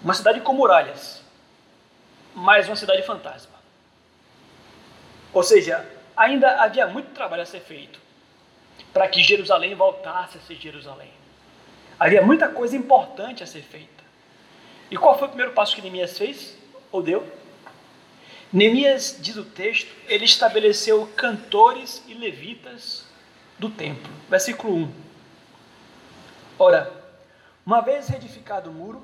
Uma 0.03 0.13
cidade 0.13 0.41
com 0.41 0.53
muralhas, 0.53 1.21
mas 2.33 2.67
uma 2.67 2.75
cidade 2.75 3.03
fantasma. 3.03 3.53
Ou 5.33 5.43
seja, 5.43 5.87
ainda 6.15 6.61
havia 6.61 6.87
muito 6.87 7.11
trabalho 7.11 7.43
a 7.43 7.45
ser 7.45 7.61
feito 7.61 7.99
para 8.91 9.07
que 9.07 9.23
Jerusalém 9.23 9.75
voltasse 9.75 10.37
a 10.37 10.41
ser 10.41 10.55
Jerusalém. 10.55 11.11
Havia 11.99 12.21
muita 12.21 12.49
coisa 12.49 12.75
importante 12.75 13.43
a 13.43 13.47
ser 13.47 13.61
feita. 13.61 14.03
E 14.89 14.97
qual 14.97 15.17
foi 15.17 15.27
o 15.27 15.29
primeiro 15.29 15.53
passo 15.53 15.75
que 15.75 15.81
Neemias 15.81 16.17
fez? 16.17 16.57
Ou 16.91 17.01
deu? 17.01 17.25
Neemias, 18.51 19.17
diz 19.19 19.37
o 19.37 19.45
texto, 19.45 19.89
ele 20.07 20.25
estabeleceu 20.25 21.07
cantores 21.15 22.03
e 22.07 22.13
levitas 22.13 23.05
do 23.57 23.69
templo. 23.69 24.11
Versículo 24.29 24.75
1. 24.75 24.91
Ora, 26.59 26.91
uma 27.65 27.79
vez 27.79 28.09
reedificado 28.09 28.69
o 28.69 28.73
muro, 28.73 29.01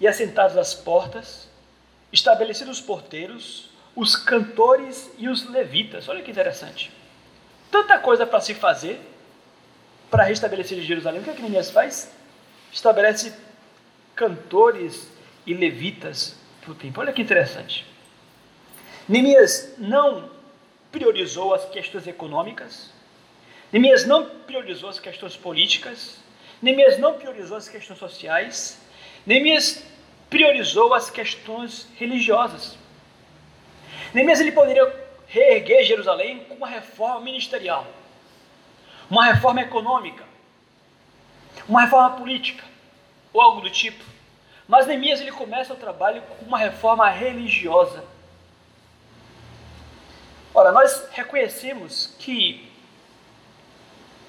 e 0.00 0.08
assentados 0.08 0.56
às 0.56 0.74
portas, 0.74 1.48
estabelecidos 2.12 2.80
os 2.80 2.84
porteiros, 2.84 3.70
os 3.94 4.16
cantores 4.16 5.10
e 5.18 5.28
os 5.28 5.48
levitas. 5.48 6.08
Olha 6.08 6.22
que 6.22 6.30
interessante. 6.30 6.90
tanta 7.70 7.98
coisa 7.98 8.26
para 8.26 8.40
se 8.40 8.54
fazer 8.54 9.00
para 10.10 10.24
restabelecer 10.24 10.80
Jerusalém. 10.80 11.20
O 11.20 11.24
que, 11.24 11.30
é 11.30 11.34
que 11.34 11.40
Neemias 11.42 11.70
faz? 11.70 12.10
Estabelece 12.72 13.32
cantores 14.14 15.08
e 15.46 15.54
levitas 15.54 16.36
para 16.60 16.72
o 16.72 16.74
templo. 16.74 17.02
Olha 17.02 17.12
que 17.12 17.22
interessante. 17.22 17.86
Neemias 19.08 19.74
não 19.78 20.30
priorizou 20.90 21.54
as 21.54 21.64
questões 21.66 22.06
econômicas, 22.06 22.90
Neemias 23.72 24.04
não 24.04 24.28
priorizou 24.28 24.90
as 24.90 24.98
questões 24.98 25.36
políticas, 25.36 26.16
Neemias 26.60 26.98
não 26.98 27.14
priorizou 27.14 27.56
as 27.56 27.68
questões 27.68 27.98
sociais, 27.98 28.80
Neemias 29.24 29.84
priorizou 30.30 30.94
as 30.94 31.10
questões 31.10 31.88
religiosas. 31.96 32.78
Neemias 34.14 34.40
ele 34.40 34.52
poderia 34.52 35.10
reerguer 35.26 35.84
Jerusalém 35.84 36.44
com 36.44 36.54
uma 36.54 36.68
reforma 36.68 37.20
ministerial, 37.20 37.86
uma 39.10 39.26
reforma 39.26 39.60
econômica, 39.60 40.24
uma 41.68 41.82
reforma 41.82 42.16
política 42.16 42.64
ou 43.32 43.40
algo 43.40 43.60
do 43.60 43.70
tipo. 43.70 44.04
Mas 44.68 44.86
Neemias 44.86 45.20
ele 45.20 45.32
começa 45.32 45.72
o 45.72 45.76
trabalho 45.76 46.22
com 46.22 46.44
uma 46.44 46.58
reforma 46.58 47.08
religiosa. 47.10 48.04
Ora, 50.54 50.70
nós 50.70 51.08
reconhecemos 51.10 52.14
que 52.18 52.70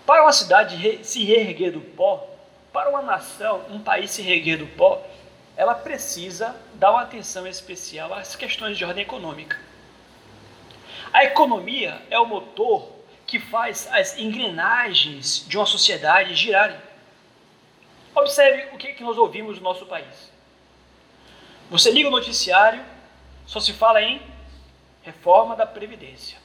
para 0.06 0.24
uma 0.24 0.34
cidade 0.34 1.00
se 1.04 1.24
reerguer 1.24 1.72
do 1.72 1.82
pó, 1.82 2.28
para 2.74 2.90
uma 2.90 3.02
nação, 3.02 3.66
um 3.70 3.80
país 3.80 4.12
se 4.12 4.22
reerguer 4.22 4.58
do 4.58 4.68
pó, 4.68 5.02
ela 5.62 5.76
precisa 5.76 6.60
dar 6.74 6.90
uma 6.90 7.04
atenção 7.04 7.46
especial 7.46 8.12
às 8.16 8.36
questões 8.36 8.76
de 8.76 8.84
ordem 8.84 9.04
econômica. 9.04 9.60
A 11.14 11.24
economia 11.24 12.02
é 12.10 12.18
o 12.18 12.26
motor 12.26 12.92
que 13.28 13.40
faz 13.40 13.88
as 13.92 14.18
engrenagens 14.18 15.46
de 15.48 15.60
uma 15.60 15.68
sociedade 15.68 16.34
girarem. 16.34 16.80
Observe 18.16 18.74
o 18.74 18.78
que 18.80 19.04
nós 19.04 19.20
ouvimos 19.20 19.58
no 19.58 19.62
nosso 19.62 19.86
país. 19.86 20.32
Você 21.70 21.92
liga 21.92 22.08
o 22.08 22.12
noticiário, 22.12 22.84
só 23.46 23.60
se 23.60 23.72
fala 23.72 24.02
em 24.02 24.20
reforma 25.04 25.56
da 25.56 25.68
Previdência. 25.68 26.40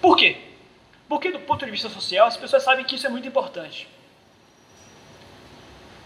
Por 0.00 0.16
quê? 0.16 0.36
Porque, 1.08 1.30
do 1.30 1.38
ponto 1.38 1.64
de 1.64 1.70
vista 1.70 1.88
social, 1.88 2.26
as 2.26 2.36
pessoas 2.36 2.64
sabem 2.64 2.84
que 2.84 2.96
isso 2.96 3.06
é 3.06 3.10
muito 3.10 3.28
importante. 3.28 3.86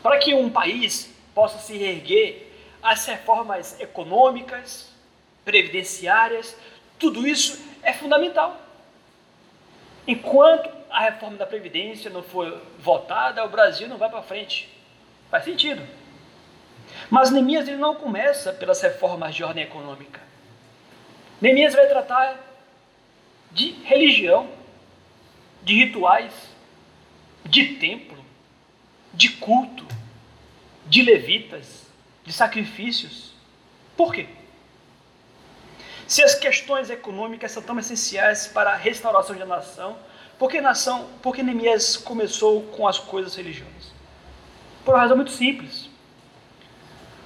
Para 0.02 0.18
que 0.18 0.34
um 0.34 0.50
país 0.50 1.15
possa 1.37 1.59
se 1.59 1.76
reerguer, 1.76 2.50
as 2.83 3.05
reformas 3.05 3.78
econômicas, 3.78 4.90
previdenciárias, 5.45 6.57
tudo 6.99 7.28
isso 7.28 7.62
é 7.83 7.93
fundamental. 7.93 8.59
Enquanto 10.09 10.71
a 10.88 11.00
reforma 11.00 11.37
da 11.37 11.45
Previdência 11.45 12.11
não 12.11 12.23
for 12.23 12.62
votada, 12.78 13.45
o 13.45 13.50
Brasil 13.50 13.87
não 13.87 13.99
vai 13.99 14.09
para 14.09 14.23
frente. 14.23 14.66
Faz 15.31 15.45
sentido. 15.45 15.87
Mas 17.11 17.31
Neemias 17.31 17.69
ele 17.69 17.76
não 17.76 17.95
começa 17.95 18.50
pelas 18.55 18.81
reformas 18.81 19.35
de 19.35 19.45
ordem 19.45 19.62
econômica. 19.62 20.23
Neemias 21.38 21.75
vai 21.75 21.87
tratar 21.87 22.40
de 23.52 23.73
religião, 23.85 24.49
de 25.62 25.75
rituais, 25.75 26.33
de 27.45 27.75
templo, 27.75 28.25
de 29.12 29.28
culto, 29.33 29.95
de 30.88 31.02
levitas, 31.02 31.87
de 32.25 32.33
sacrifícios. 32.33 33.33
Por 33.97 34.12
quê? 34.14 34.28
Se 36.07 36.23
as 36.23 36.35
questões 36.35 36.88
econômicas 36.88 37.50
são 37.50 37.62
tão 37.62 37.78
essenciais 37.78 38.47
para 38.47 38.71
a 38.71 38.76
restauração 38.76 39.37
da 39.37 39.45
nação, 39.45 39.99
por 40.38 40.50
que 40.50 40.61
nação, 40.61 41.09
por 41.23 41.35
que 41.35 41.43
Neemias 41.43 41.97
começou 41.97 42.62
com 42.62 42.87
as 42.87 42.99
coisas 42.99 43.35
religiosas? 43.35 43.93
Por 44.85 44.95
uma 44.95 45.00
razão 45.00 45.16
muito 45.16 45.33
simples. 45.33 45.90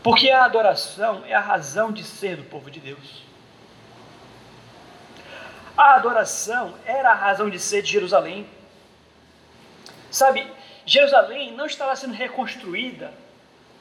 Porque 0.03 0.31
a 0.31 0.45
adoração 0.45 1.23
é 1.27 1.35
a 1.35 1.41
razão 1.41 1.93
de 1.93 2.03
ser 2.03 2.37
do 2.37 2.45
povo 2.45 2.71
de 2.71 2.81
Deus. 2.81 3.23
A 5.77 5.97
adoração 5.97 6.75
era 6.87 7.11
a 7.11 7.15
razão 7.15 7.51
de 7.51 7.59
ser 7.59 7.83
de 7.83 7.91
Jerusalém. 7.91 8.47
Sabe, 10.11 10.51
Jerusalém 10.87 11.53
não 11.53 11.67
estava 11.67 11.95
sendo 11.97 12.15
reconstruída 12.15 13.13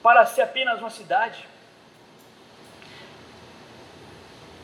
para 0.01 0.25
ser 0.25 0.41
apenas 0.41 0.79
uma 0.79 0.89
cidade. 0.89 1.47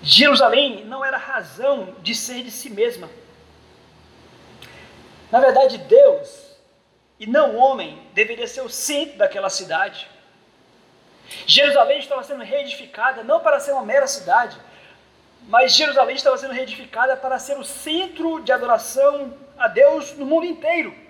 Jerusalém 0.02 0.86
não 0.86 1.04
era 1.04 1.18
razão 1.18 1.96
de 2.00 2.14
ser 2.14 2.44
de 2.44 2.52
si 2.52 2.70
mesma. 2.70 3.10
Na 5.32 5.40
verdade, 5.40 5.78
Deus 5.80 6.46
e 7.20 7.26
não 7.26 7.56
o 7.56 7.58
homem 7.58 8.08
deveria 8.14 8.48
ser 8.48 8.62
o 8.62 8.70
centro 8.70 9.18
daquela 9.18 9.50
cidade. 9.50 10.08
Jerusalém 11.48 12.00
estava 12.00 12.24
sendo 12.24 12.44
reedificada 12.44 13.24
não 13.24 13.40
para 13.40 13.60
ser 13.60 13.72
uma 13.72 13.84
mera 13.84 14.06
cidade, 14.06 14.58
mas 15.48 15.74
Jerusalém 15.74 16.16
estava 16.16 16.38
sendo 16.38 16.54
reedificada 16.54 17.18
para 17.18 17.40
ser 17.40 17.58
o 17.58 17.64
centro 17.64 18.42
de 18.42 18.52
adoração 18.52 19.34
a 19.58 19.68
Deus 19.68 20.14
no 20.14 20.26
mundo 20.26 20.46
inteiro. 20.46 21.05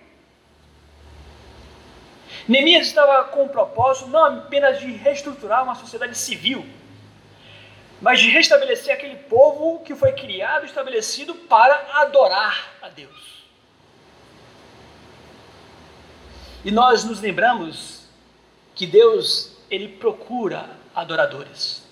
Neemias 2.47 2.87
estava 2.87 3.23
com 3.25 3.45
o 3.45 3.49
propósito 3.49 4.09
não 4.09 4.25
apenas 4.25 4.79
de 4.79 4.91
reestruturar 4.91 5.63
uma 5.63 5.75
sociedade 5.75 6.15
civil, 6.15 6.65
mas 7.99 8.19
de 8.19 8.29
restabelecer 8.29 8.93
aquele 8.93 9.15
povo 9.15 9.79
que 9.83 9.95
foi 9.95 10.11
criado 10.11 10.65
estabelecido 10.65 11.33
para 11.33 12.01
adorar 12.01 12.73
a 12.81 12.89
Deus. 12.89 13.43
E 16.63 16.71
nós 16.71 17.03
nos 17.03 17.19
lembramos 17.19 18.05
que 18.75 18.85
Deus, 18.85 19.55
ele 19.69 19.87
procura 19.87 20.69
adoradores. 20.93 21.83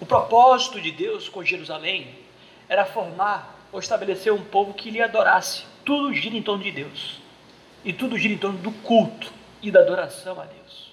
O 0.00 0.06
propósito 0.06 0.80
de 0.80 0.90
Deus 0.90 1.28
com 1.28 1.44
Jerusalém 1.44 2.18
era 2.68 2.84
formar 2.84 3.56
ou 3.72 3.80
estabelecer 3.80 4.32
um 4.32 4.44
povo 4.44 4.74
que 4.74 4.90
lhe 4.90 5.02
adorasse. 5.02 5.64
Tudo 5.84 6.14
gira 6.14 6.36
em 6.36 6.42
torno 6.42 6.62
de 6.62 6.70
Deus. 6.70 7.20
E 7.84 7.92
tudo 7.92 8.18
gira 8.18 8.34
em 8.34 8.38
torno 8.38 8.58
do 8.58 8.72
culto 8.72 9.32
e 9.62 9.70
da 9.70 9.80
adoração 9.80 10.40
a 10.40 10.44
Deus. 10.44 10.92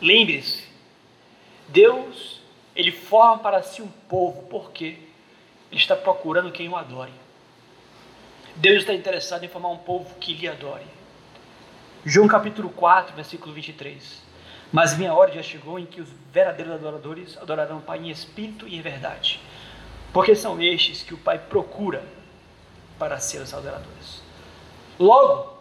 Lembre-se, 0.00 0.64
Deus, 1.68 2.40
ele 2.76 2.90
forma 2.90 3.38
para 3.38 3.62
si 3.62 3.80
um 3.80 3.88
povo, 3.88 4.42
porque 4.50 4.98
ele 5.70 5.80
está 5.80 5.96
procurando 5.96 6.52
quem 6.52 6.68
o 6.68 6.76
adore. 6.76 7.12
Deus 8.56 8.82
está 8.82 8.94
interessado 8.94 9.44
em 9.44 9.48
formar 9.48 9.70
um 9.70 9.78
povo 9.78 10.14
que 10.20 10.34
lhe 10.34 10.46
adore. 10.46 10.84
João 12.04 12.28
capítulo 12.28 12.68
4, 12.68 13.16
versículo 13.16 13.52
23. 13.54 14.22
Mas 14.70 14.96
minha 14.96 15.14
hora 15.14 15.32
já 15.32 15.42
chegou 15.42 15.78
em 15.78 15.86
que 15.86 16.00
os 16.00 16.08
verdadeiros 16.32 16.74
adoradores 16.74 17.38
adorarão 17.38 17.78
o 17.78 17.82
Pai 17.82 17.98
em 17.98 18.10
espírito 18.10 18.66
e 18.66 18.76
em 18.76 18.80
verdade, 18.80 19.40
porque 20.12 20.34
são 20.34 20.60
estes 20.60 21.02
que 21.02 21.14
o 21.14 21.18
Pai 21.18 21.38
procura 21.38 22.04
para 22.98 23.18
ser 23.18 23.38
os 23.38 23.54
adoradores. 23.54 24.22
Logo, 24.98 25.53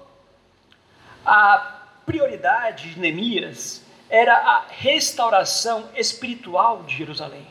a 1.26 1.82
prioridade 2.06 2.92
de 2.92 3.00
Neemias 3.00 3.84
era 4.10 4.36
a 4.36 4.66
restauração 4.70 5.90
espiritual 5.96 6.84
de 6.84 6.96
Jerusalém. 6.96 7.48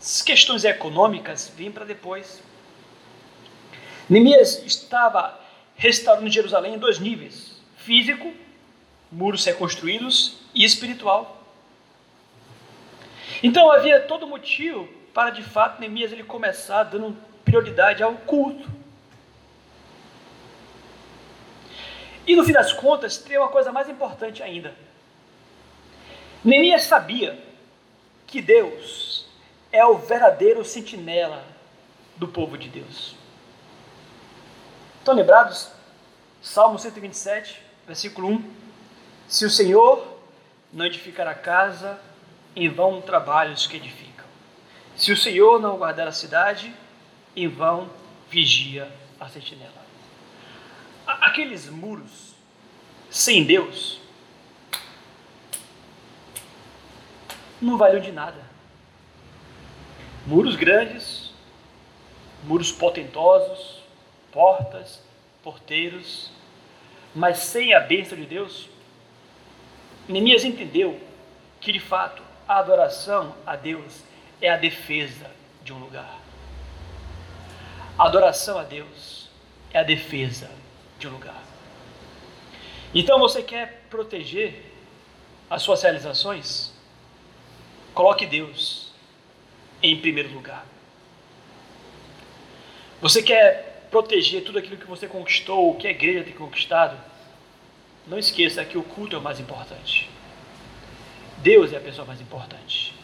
As 0.00 0.22
questões 0.22 0.64
econômicas 0.64 1.52
vêm 1.56 1.70
para 1.70 1.84
depois. 1.84 2.42
Neemias 4.08 4.62
estava 4.64 5.38
restaurando 5.74 6.30
Jerusalém 6.30 6.74
em 6.74 6.78
dois 6.78 6.98
níveis: 6.98 7.60
físico, 7.76 8.32
muros 9.10 9.44
reconstruídos, 9.44 10.38
e 10.54 10.64
espiritual. 10.64 11.44
Então 13.42 13.70
havia 13.70 14.00
todo 14.00 14.26
motivo 14.26 14.88
para 15.12 15.30
de 15.30 15.42
fato 15.42 15.80
Neemias 15.80 16.12
ele 16.12 16.24
começar 16.24 16.84
dando 16.84 17.16
prioridade 17.44 18.02
ao 18.02 18.14
culto. 18.14 18.68
E 22.26 22.34
no 22.34 22.44
fim 22.44 22.52
das 22.52 22.72
contas, 22.72 23.18
tem 23.18 23.38
uma 23.38 23.48
coisa 23.48 23.70
mais 23.70 23.88
importante 23.88 24.42
ainda. 24.42 24.74
Neemias 26.44 26.84
sabia 26.84 27.38
que 28.26 28.42
Deus 28.42 29.26
é 29.70 29.84
o 29.84 29.98
verdadeiro 29.98 30.64
sentinela 30.64 31.44
do 32.16 32.26
povo 32.26 32.58
de 32.58 32.68
Deus. 32.68 33.14
Estão 34.98 35.14
lembrados? 35.14 35.70
Salmo 36.42 36.78
127, 36.78 37.62
versículo 37.86 38.28
1. 38.28 38.54
Se 39.28 39.44
o 39.44 39.50
Senhor 39.50 40.06
não 40.72 40.84
edificar 40.84 41.28
a 41.28 41.34
casa, 41.34 41.98
em 42.54 42.68
vão 42.68 43.00
trabalhos 43.00 43.66
que 43.66 43.76
edificam. 43.76 44.24
Se 44.96 45.12
o 45.12 45.16
Senhor 45.16 45.60
não 45.60 45.76
guardar 45.76 46.08
a 46.08 46.12
cidade, 46.12 46.74
em 47.36 47.46
vão 47.46 47.88
vigia 48.28 48.90
a 49.20 49.28
sentinela. 49.28 49.85
Aqueles 51.06 51.68
muros 51.68 52.34
sem 53.08 53.44
Deus 53.44 54.00
não 57.60 57.78
valiam 57.78 58.00
de 58.00 58.12
nada. 58.12 58.44
Muros 60.26 60.56
grandes, 60.56 61.32
muros 62.44 62.72
potentosos, 62.72 63.82
portas, 64.32 65.00
porteiros, 65.42 66.30
mas 67.14 67.38
sem 67.38 67.72
a 67.72 67.80
bênção 67.80 68.18
de 68.18 68.26
Deus, 68.26 68.68
Neemias 70.08 70.44
entendeu 70.44 71.00
que 71.60 71.72
de 71.72 71.80
fato 71.80 72.22
a 72.48 72.58
adoração 72.58 73.34
a 73.46 73.56
Deus 73.56 74.02
é 74.40 74.50
a 74.50 74.56
defesa 74.56 75.30
de 75.62 75.72
um 75.72 75.78
lugar. 75.78 76.18
A 77.98 78.06
adoração 78.06 78.58
a 78.58 78.62
Deus 78.62 79.28
é 79.72 79.78
a 79.78 79.82
defesa 79.82 80.50
de 80.98 81.08
um 81.08 81.12
lugar. 81.12 81.42
Então 82.94 83.18
você 83.18 83.42
quer 83.42 83.86
proteger 83.90 84.62
as 85.50 85.62
suas 85.62 85.82
realizações? 85.82 86.72
Coloque 87.94 88.26
Deus 88.26 88.92
em 89.82 90.00
primeiro 90.00 90.32
lugar. 90.32 90.66
Você 93.00 93.22
quer 93.22 93.88
proteger 93.90 94.42
tudo 94.42 94.58
aquilo 94.58 94.76
que 94.76 94.86
você 94.86 95.06
conquistou, 95.06 95.70
o 95.70 95.76
que 95.76 95.86
a 95.86 95.90
igreja 95.90 96.24
tem 96.24 96.32
conquistado? 96.32 96.96
Não 98.06 98.18
esqueça 98.18 98.64
que 98.64 98.78
o 98.78 98.82
culto 98.82 99.16
é 99.16 99.18
o 99.18 99.22
mais 99.22 99.38
importante. 99.40 100.08
Deus 101.38 101.72
é 101.72 101.76
a 101.76 101.80
pessoa 101.80 102.06
mais 102.06 102.20
importante. 102.20 102.94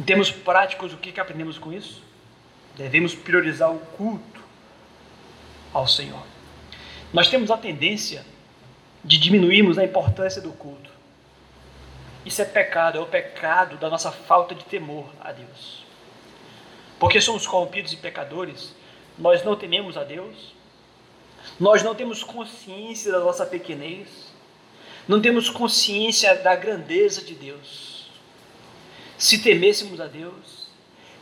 Em 0.00 0.02
termos 0.02 0.30
práticos, 0.30 0.92
o 0.92 0.96
que, 0.96 1.12
que 1.12 1.20
aprendemos 1.20 1.58
com 1.58 1.72
isso? 1.72 2.02
Devemos 2.76 3.14
priorizar 3.14 3.70
o 3.70 3.78
culto 3.78 4.33
ao 5.74 5.86
Senhor. 5.86 6.22
Nós 7.12 7.28
temos 7.28 7.50
a 7.50 7.56
tendência 7.56 8.24
de 9.04 9.18
diminuirmos 9.18 9.76
a 9.76 9.84
importância 9.84 10.40
do 10.40 10.52
culto. 10.52 10.90
Isso 12.24 12.40
é 12.40 12.44
pecado, 12.44 12.96
é 12.96 13.00
o 13.00 13.06
pecado 13.06 13.76
da 13.76 13.90
nossa 13.90 14.10
falta 14.10 14.54
de 14.54 14.64
temor 14.64 15.06
a 15.20 15.30
Deus. 15.32 15.84
Porque 16.98 17.20
somos 17.20 17.46
corrompidos 17.46 17.92
e 17.92 17.96
pecadores, 17.96 18.74
nós 19.18 19.44
não 19.44 19.56
tememos 19.56 19.96
a 19.98 20.04
Deus, 20.04 20.54
nós 21.60 21.82
não 21.82 21.94
temos 21.94 22.22
consciência 22.24 23.12
da 23.12 23.18
nossa 23.18 23.44
pequenez, 23.44 24.32
não 25.06 25.20
temos 25.20 25.50
consciência 25.50 26.34
da 26.36 26.56
grandeza 26.56 27.22
de 27.22 27.34
Deus. 27.34 28.08
Se 29.18 29.42
temêssemos 29.42 30.00
a 30.00 30.06
Deus, 30.06 30.63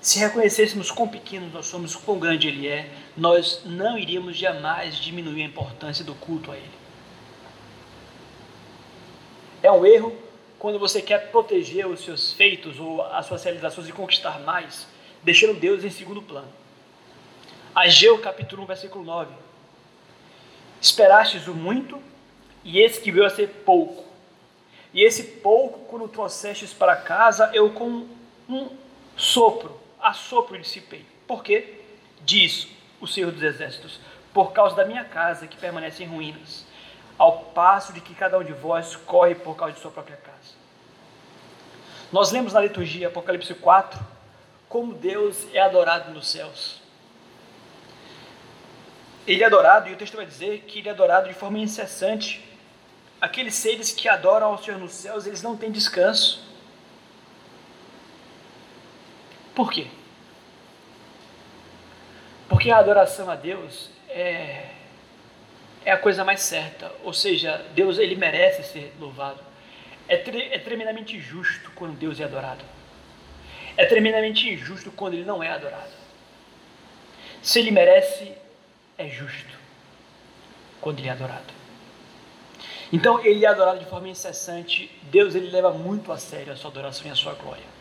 se 0.03 0.19
reconhecêssemos 0.19 0.91
quão 0.91 1.07
pequenos 1.07 1.53
nós 1.53 1.67
somos, 1.67 1.95
quão 1.95 2.19
grande 2.19 2.49
Ele 2.49 2.67
é, 2.67 2.91
nós 3.17 3.63
não 3.65 3.97
iríamos 3.97 4.37
jamais 4.37 4.97
diminuir 4.97 5.43
a 5.43 5.47
importância 5.47 6.05
do 6.05 6.13
culto 6.13 6.51
a 6.51 6.57
Ele. 6.57 6.83
É 9.63 9.71
um 9.71 9.87
erro 9.87 10.13
quando 10.59 10.77
você 10.77 11.01
quer 11.01 11.31
proteger 11.31 11.87
os 11.87 12.01
seus 12.01 12.33
feitos 12.33 12.81
ou 12.81 13.01
as 13.01 13.27
suas 13.27 13.45
realizações 13.45 13.89
e 13.89 13.93
conquistar 13.93 14.41
mais, 14.41 14.89
deixando 15.23 15.55
Deus 15.55 15.85
em 15.85 15.91
segundo 15.91 16.21
plano. 16.21 16.49
Ageu 17.73 18.19
capítulo 18.19 18.65
1, 18.65 18.67
versículo 18.67 19.05
9. 19.05 19.33
Esperastes 20.81 21.47
o 21.47 21.55
muito, 21.55 22.03
e 22.65 22.81
esse 22.81 23.01
que 23.01 23.13
veio 23.13 23.25
a 23.25 23.31
ser 23.31 23.49
pouco. 23.65 24.05
E 24.93 25.05
esse 25.05 25.23
pouco, 25.23 25.79
quando 25.89 26.09
trouxestes 26.09 26.73
para 26.73 26.97
casa, 26.97 27.53
eu 27.55 27.71
com 27.71 28.09
um 28.49 28.69
sopro, 29.17 29.82
assopro 30.03 30.59
dissipei. 30.59 31.07
Por 31.27 31.43
quê? 31.43 31.81
Diz 32.23 32.69
o 33.01 33.07
Senhor 33.07 33.33
dos 33.33 33.43
Exércitos, 33.43 34.01
por 34.33 34.53
causa 34.53 34.77
da 34.77 34.85
minha 34.85 35.05
casa 35.05 35.47
que 35.47 35.57
permanece 35.57 36.05
em 36.05 36.07
ruínas, 36.07 36.65
ao 37.19 37.39
passo 37.47 37.93
de 37.93 38.01
que 38.01 38.15
cada 38.15 38.39
um 38.39 38.45
de 38.45 38.53
vós 38.53 38.97
corre 38.97 39.35
por 39.35 39.57
causa 39.57 39.75
de 39.75 39.81
sua 39.81 39.91
própria 39.91 40.17
casa. 40.17 40.55
Nós 42.13 42.31
lemos 42.31 42.53
na 42.53 42.61
liturgia 42.61 43.09
Apocalipse 43.09 43.55
4 43.55 43.99
como 44.69 44.95
Deus 44.95 45.47
é 45.53 45.61
adorado 45.61 46.13
nos 46.13 46.29
céus. 46.29 46.81
Ele 49.27 49.43
é 49.43 49.47
adorado, 49.47 49.89
e 49.89 49.93
o 49.93 49.97
texto 49.97 50.17
vai 50.17 50.27
dizer 50.27 50.65
que 50.67 50.81
ele 50.81 50.89
é 50.89 50.93
adorado 50.93 51.29
de 51.29 51.35
forma 51.35 51.59
incessante. 51.59 52.43
Aqueles 53.21 53.55
seres 53.55 53.93
que 53.93 54.09
adoram 54.09 54.49
ao 54.49 54.63
Senhor 54.63 54.81
nos 54.81 54.93
céus, 54.93 55.27
eles 55.27 55.43
não 55.43 55.57
têm 55.57 55.71
descanso. 55.71 56.52
Por 59.55 59.71
quê? 59.71 59.87
Porque 62.49 62.71
a 62.71 62.79
adoração 62.79 63.31
a 63.31 63.35
Deus 63.35 63.91
é, 64.09 64.71
é 65.85 65.91
a 65.91 65.99
coisa 65.99 66.25
mais 66.25 66.41
certa. 66.43 66.93
Ou 67.03 67.13
seja, 67.13 67.65
Deus 67.75 67.99
ele 67.99 68.15
merece 68.15 68.63
ser 68.63 68.93
louvado. 69.01 69.41
É, 70.09 70.17
tre 70.17 70.49
é 70.53 70.59
tremendamente 70.59 71.19
justo 71.19 71.71
quando 71.75 71.97
Deus 71.97 72.21
é 72.21 72.25
adorado. 72.25 72.65
É 73.77 73.87
tremendamente 73.87 74.49
injusto 74.49 74.91
quando 74.91 75.15
ele 75.15 75.25
não 75.25 75.43
é 75.43 75.51
adorado. 75.51 75.93
Se 77.43 77.59
ele 77.59 77.71
merece, 77.71 78.33
é 78.99 79.09
justo 79.09 79.59
quando 80.81 80.99
ele 80.99 81.09
é 81.09 81.13
adorado. 81.13 81.53
Então 82.93 83.25
ele 83.25 83.45
é 83.45 83.49
adorado 83.49 83.79
de 83.79 83.87
forma 83.87 84.09
incessante. 84.09 84.91
Deus 85.05 85.35
ele 85.35 85.51
leva 85.51 85.71
muito 85.71 86.13
a 86.13 86.19
sério 86.19 86.53
a 86.53 86.57
sua 86.57 86.71
adoração 86.71 87.07
e 87.07 87.11
a 87.11 87.15
sua 87.15 87.33
glória. 87.33 87.72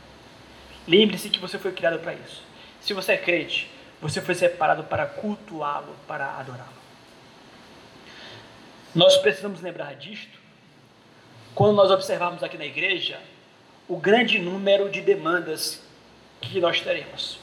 Lembre-se 0.87 1.29
que 1.29 1.39
você 1.39 1.59
foi 1.59 1.71
criado 1.71 1.99
para 1.99 2.13
isso. 2.13 2.43
Se 2.79 2.93
você 2.93 3.13
é 3.13 3.17
crente, 3.17 3.69
você 4.01 4.21
foi 4.21 4.33
separado 4.33 4.83
para 4.83 5.05
cultuá-lo, 5.05 5.95
para 6.07 6.25
adorá-lo. 6.37 6.81
Nós 8.93 9.17
precisamos 9.17 9.61
lembrar 9.61 9.95
disto 9.95 10.39
quando 11.53 11.75
nós 11.75 11.91
observarmos 11.91 12.43
aqui 12.43 12.57
na 12.57 12.65
igreja 12.65 13.19
o 13.87 13.95
grande 13.95 14.39
número 14.39 14.89
de 14.89 15.01
demandas 15.01 15.81
que 16.41 16.59
nós 16.59 16.81
teremos. 16.81 17.39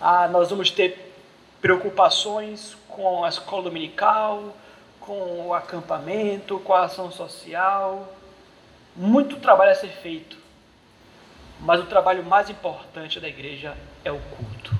Ah, 0.00 0.26
nós 0.26 0.50
vamos 0.50 0.70
ter 0.70 1.14
preocupações 1.60 2.76
com 2.88 3.24
a 3.24 3.28
escola 3.28 3.62
dominical, 3.62 4.56
com 4.98 5.46
o 5.46 5.54
acampamento, 5.54 6.58
com 6.60 6.74
a 6.74 6.84
ação 6.84 7.10
social. 7.10 8.12
Muito 8.96 9.36
trabalho 9.36 9.70
a 9.70 9.74
ser 9.74 9.90
feito, 9.90 10.36
mas 11.62 11.80
o 11.80 11.86
trabalho 11.86 12.24
mais 12.24 12.50
importante 12.50 13.20
da 13.20 13.28
igreja 13.28 13.76
é 14.04 14.10
o 14.10 14.18
culto. 14.18 14.74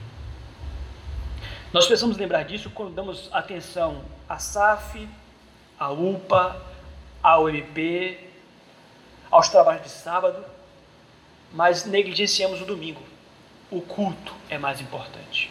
Nós 1.73 1.87
precisamos 1.87 2.17
lembrar 2.17 2.43
disso 2.43 2.71
quando 2.71 2.93
damos 2.93 3.31
atenção 3.33 4.05
à 4.29 4.39
SAF, 4.39 5.09
à 5.79 5.91
UPA, 5.91 6.61
ao 7.23 7.49
MP, 7.49 8.19
aos 9.31 9.49
trabalhos 9.49 9.85
de 9.85 9.91
sábado, 9.91 10.45
mas 11.53 11.85
negligenciamos 11.85 12.61
o 12.61 12.67
domingo. 12.67 13.03
O 13.71 13.81
culto 13.81 14.35
é 14.51 14.59
mais 14.59 14.81
importante. 14.81 15.51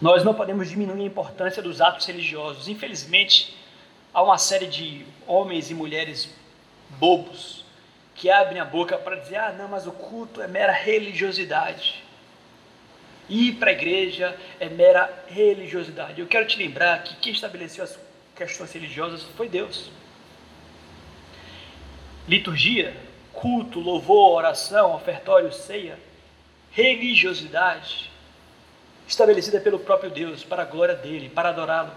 Nós 0.00 0.24
não 0.24 0.34
podemos 0.34 0.70
diminuir 0.70 1.02
a 1.02 1.06
importância 1.06 1.62
dos 1.62 1.80
atos 1.80 2.06
religiosos. 2.06 2.68
Infelizmente, 2.68 3.56
há 4.14 4.22
uma 4.22 4.38
série 4.38 4.66
de 4.66 5.04
homens 5.26 5.70
e 5.70 5.74
mulheres 5.74 6.32
bobos 6.90 7.62
que 8.14 8.30
abrem 8.30 8.60
a 8.60 8.64
boca 8.64 8.96
para 8.98 9.16
dizer: 9.16 9.36
ah, 9.36 9.52
não, 9.52 9.68
mas 9.68 9.86
o 9.86 9.92
culto 9.92 10.40
é 10.40 10.46
mera 10.46 10.72
religiosidade. 10.72 12.02
Ir 13.28 13.54
para 13.54 13.70
a 13.70 13.72
igreja 13.72 14.36
é 14.60 14.68
mera 14.68 15.24
religiosidade. 15.28 16.20
Eu 16.20 16.26
quero 16.26 16.46
te 16.46 16.58
lembrar 16.58 17.02
que 17.02 17.16
quem 17.16 17.32
estabeleceu 17.32 17.84
as 17.84 17.98
questões 18.34 18.72
religiosas 18.72 19.22
foi 19.36 19.48
Deus. 19.48 19.90
Liturgia, 22.28 22.94
culto, 23.32 23.80
louvor, 23.80 24.36
oração, 24.36 24.94
ofertório, 24.94 25.52
ceia, 25.52 25.98
religiosidade 26.70 28.10
estabelecida 29.06 29.60
pelo 29.60 29.78
próprio 29.78 30.10
Deus, 30.10 30.42
para 30.42 30.62
a 30.62 30.64
glória 30.64 30.94
dele, 30.94 31.28
para 31.28 31.50
adorá-lo. 31.50 31.92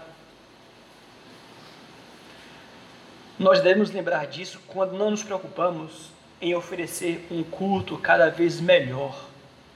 Nós 3.38 3.60
devemos 3.60 3.90
lembrar 3.90 4.26
disso 4.26 4.60
quando 4.66 4.96
não 4.96 5.10
nos 5.10 5.22
preocupamos 5.22 6.10
em 6.40 6.54
oferecer 6.54 7.26
um 7.30 7.42
culto 7.42 7.98
cada 7.98 8.30
vez 8.30 8.60
melhor 8.60 9.26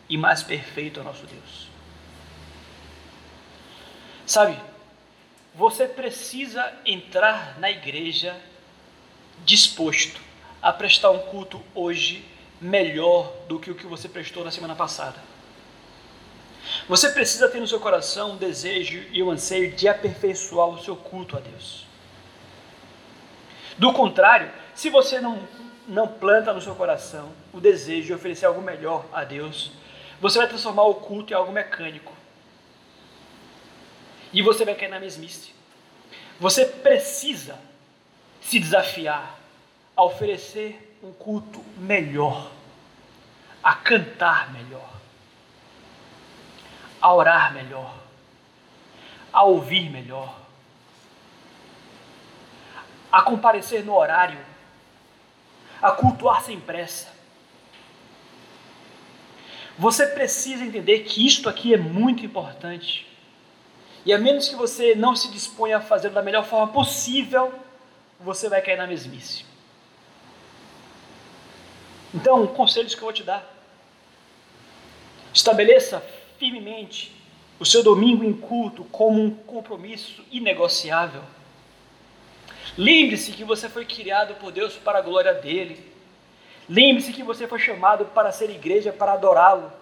e 0.08 0.16
mais 0.16 0.42
perfeito 0.42 1.00
ao 1.00 1.04
nosso 1.04 1.26
Deus. 1.26 1.68
Sabe, 4.26 4.56
você 5.54 5.86
precisa 5.86 6.72
entrar 6.86 7.58
na 7.58 7.70
igreja 7.70 8.36
disposto 9.44 10.20
a 10.62 10.72
prestar 10.72 11.10
um 11.10 11.18
culto 11.18 11.62
hoje 11.74 12.24
melhor 12.60 13.32
do 13.48 13.58
que 13.58 13.70
o 13.70 13.74
que 13.74 13.86
você 13.86 14.08
prestou 14.08 14.44
na 14.44 14.50
semana 14.50 14.76
passada. 14.76 15.16
Você 16.88 17.10
precisa 17.10 17.48
ter 17.48 17.60
no 17.60 17.66
seu 17.66 17.80
coração 17.80 18.32
um 18.32 18.36
desejo 18.36 19.02
e 19.10 19.22
um 19.22 19.30
anseio 19.30 19.72
de 19.72 19.88
aperfeiçoar 19.88 20.68
o 20.68 20.82
seu 20.82 20.94
culto 20.94 21.36
a 21.36 21.40
Deus. 21.40 21.89
Do 23.80 23.92
contrário, 23.92 24.52
se 24.74 24.90
você 24.90 25.20
não, 25.20 25.40
não 25.88 26.06
planta 26.06 26.52
no 26.52 26.60
seu 26.60 26.76
coração 26.76 27.32
o 27.52 27.58
desejo 27.58 28.06
de 28.06 28.14
oferecer 28.14 28.46
algo 28.46 28.62
melhor 28.62 29.06
a 29.12 29.24
Deus, 29.24 29.72
você 30.20 30.38
vai 30.38 30.46
transformar 30.46 30.84
o 30.84 30.94
culto 30.94 31.32
em 31.32 31.36
algo 31.36 31.50
mecânico. 31.50 32.12
E 34.32 34.40
você 34.42 34.64
vai 34.64 34.76
cair 34.76 34.90
na 34.90 35.00
mesmice. 35.00 35.52
Você 36.38 36.64
precisa 36.64 37.58
se 38.40 38.60
desafiar 38.60 39.36
a 39.96 40.04
oferecer 40.04 40.96
um 41.02 41.12
culto 41.12 41.64
melhor, 41.76 42.52
a 43.62 43.74
cantar 43.74 44.52
melhor 44.52 45.00
a 47.00 47.14
orar 47.14 47.54
melhor, 47.54 47.94
a 49.32 49.42
ouvir 49.44 49.88
melhor, 49.90 50.39
a 53.10 53.22
comparecer 53.22 53.84
no 53.84 53.96
horário, 53.96 54.38
a 55.82 55.90
cultuar 55.92 56.42
sem 56.42 56.60
pressa. 56.60 57.08
Você 59.78 60.06
precisa 60.06 60.64
entender 60.64 61.00
que 61.00 61.26
isto 61.26 61.48
aqui 61.48 61.72
é 61.72 61.76
muito 61.78 62.24
importante. 62.24 63.06
E 64.04 64.12
a 64.12 64.18
menos 64.18 64.48
que 64.48 64.54
você 64.54 64.94
não 64.94 65.16
se 65.16 65.30
disponha 65.30 65.78
a 65.78 65.80
fazer 65.80 66.10
da 66.10 66.22
melhor 66.22 66.44
forma 66.44 66.72
possível, 66.72 67.52
você 68.18 68.48
vai 68.48 68.60
cair 68.60 68.76
na 68.76 68.86
mesmice. 68.86 69.44
Então, 72.14 72.46
conselhos 72.46 72.94
que 72.94 73.00
eu 73.00 73.04
vou 73.04 73.12
te 73.12 73.22
dar. 73.22 73.42
Estabeleça 75.32 76.04
firmemente 76.38 77.14
o 77.58 77.64
seu 77.64 77.82
domingo 77.82 78.24
em 78.24 78.32
culto 78.32 78.84
como 78.84 79.22
um 79.22 79.30
compromisso 79.30 80.24
inegociável. 80.30 81.22
Lembre-se 82.76 83.32
que 83.32 83.44
você 83.44 83.68
foi 83.68 83.84
criado 83.84 84.34
por 84.34 84.52
Deus 84.52 84.74
para 84.76 84.98
a 84.98 85.02
glória 85.02 85.34
dele. 85.34 85.92
Lembre-se 86.68 87.12
que 87.12 87.22
você 87.22 87.46
foi 87.46 87.58
chamado 87.58 88.04
para 88.06 88.32
ser 88.32 88.50
igreja, 88.50 88.92
para 88.92 89.12
adorá-lo. 89.12 89.72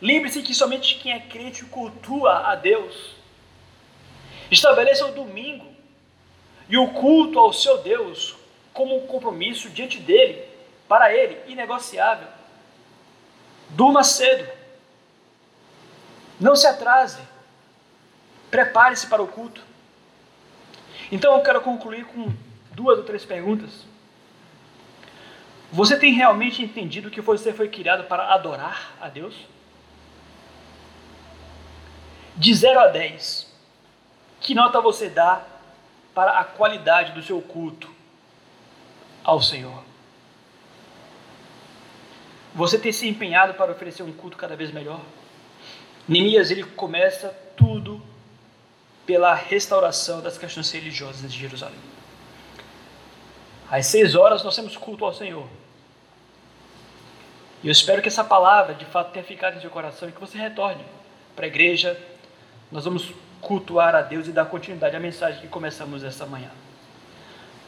Lembre-se 0.00 0.42
que 0.42 0.54
somente 0.54 0.96
quem 0.96 1.12
é 1.12 1.20
crente 1.20 1.64
cultua 1.64 2.48
a 2.48 2.54
Deus. 2.54 3.16
Estabeleça 4.50 5.06
o 5.06 5.12
domingo 5.12 5.66
e 6.68 6.78
o 6.78 6.88
culto 6.88 7.38
ao 7.38 7.52
seu 7.52 7.78
Deus 7.78 8.36
como 8.72 8.96
um 8.96 9.06
compromisso 9.06 9.68
diante 9.68 9.98
dele, 9.98 10.48
para 10.88 11.12
ele, 11.12 11.38
inegociável. 11.48 12.28
Durma 13.70 14.02
cedo. 14.02 14.48
Não 16.38 16.56
se 16.56 16.66
atrase. 16.66 17.20
Prepare-se 18.50 19.06
para 19.06 19.22
o 19.22 19.28
culto. 19.28 19.62
Então 21.10 21.34
eu 21.34 21.42
quero 21.42 21.60
concluir 21.60 22.04
com 22.04 22.32
duas 22.72 22.98
ou 22.98 23.04
três 23.04 23.24
perguntas. 23.24 23.84
Você 25.72 25.98
tem 25.98 26.12
realmente 26.12 26.62
entendido 26.62 27.10
que 27.10 27.20
você 27.20 27.52
foi 27.52 27.68
criado 27.68 28.04
para 28.04 28.32
adorar 28.34 28.92
a 29.00 29.08
Deus? 29.08 29.34
De 32.36 32.54
0 32.54 32.80
a 32.80 32.86
10, 32.88 33.52
que 34.40 34.54
nota 34.54 34.80
você 34.80 35.08
dá 35.08 35.44
para 36.14 36.38
a 36.38 36.44
qualidade 36.44 37.12
do 37.12 37.22
seu 37.22 37.40
culto 37.40 37.88
ao 39.22 39.40
Senhor? 39.42 39.84
Você 42.54 42.78
tem 42.78 42.90
se 42.90 43.06
empenhado 43.06 43.54
para 43.54 43.70
oferecer 43.70 44.02
um 44.02 44.12
culto 44.12 44.36
cada 44.36 44.56
vez 44.56 44.72
melhor? 44.72 45.00
Neemias 46.08 46.50
ele 46.50 46.64
começa 46.64 47.28
tudo 47.56 48.02
pela 49.06 49.34
restauração 49.34 50.20
das 50.20 50.38
questões 50.38 50.70
religiosas 50.70 51.32
de 51.32 51.38
Jerusalém. 51.38 51.78
Às 53.70 53.86
seis 53.86 54.14
horas 54.14 54.42
nós 54.42 54.56
temos 54.56 54.76
culto 54.76 55.04
ao 55.04 55.14
Senhor. 55.14 55.46
E 57.62 57.68
eu 57.68 57.72
espero 57.72 58.00
que 58.00 58.08
essa 58.08 58.24
palavra 58.24 58.74
de 58.74 58.84
fato 58.84 59.12
tenha 59.12 59.24
ficado 59.24 59.56
em 59.56 59.60
seu 59.60 59.70
coração 59.70 60.08
e 60.08 60.12
que 60.12 60.20
você 60.20 60.38
retorne 60.38 60.84
para 61.36 61.44
a 61.44 61.48
igreja. 61.48 61.98
Nós 62.72 62.84
vamos 62.84 63.12
cultuar 63.40 63.94
a 63.94 64.02
Deus 64.02 64.26
e 64.26 64.32
dar 64.32 64.46
continuidade 64.46 64.96
à 64.96 65.00
mensagem 65.00 65.40
que 65.40 65.48
começamos 65.48 66.02
essa 66.02 66.26
manhã. 66.26 66.50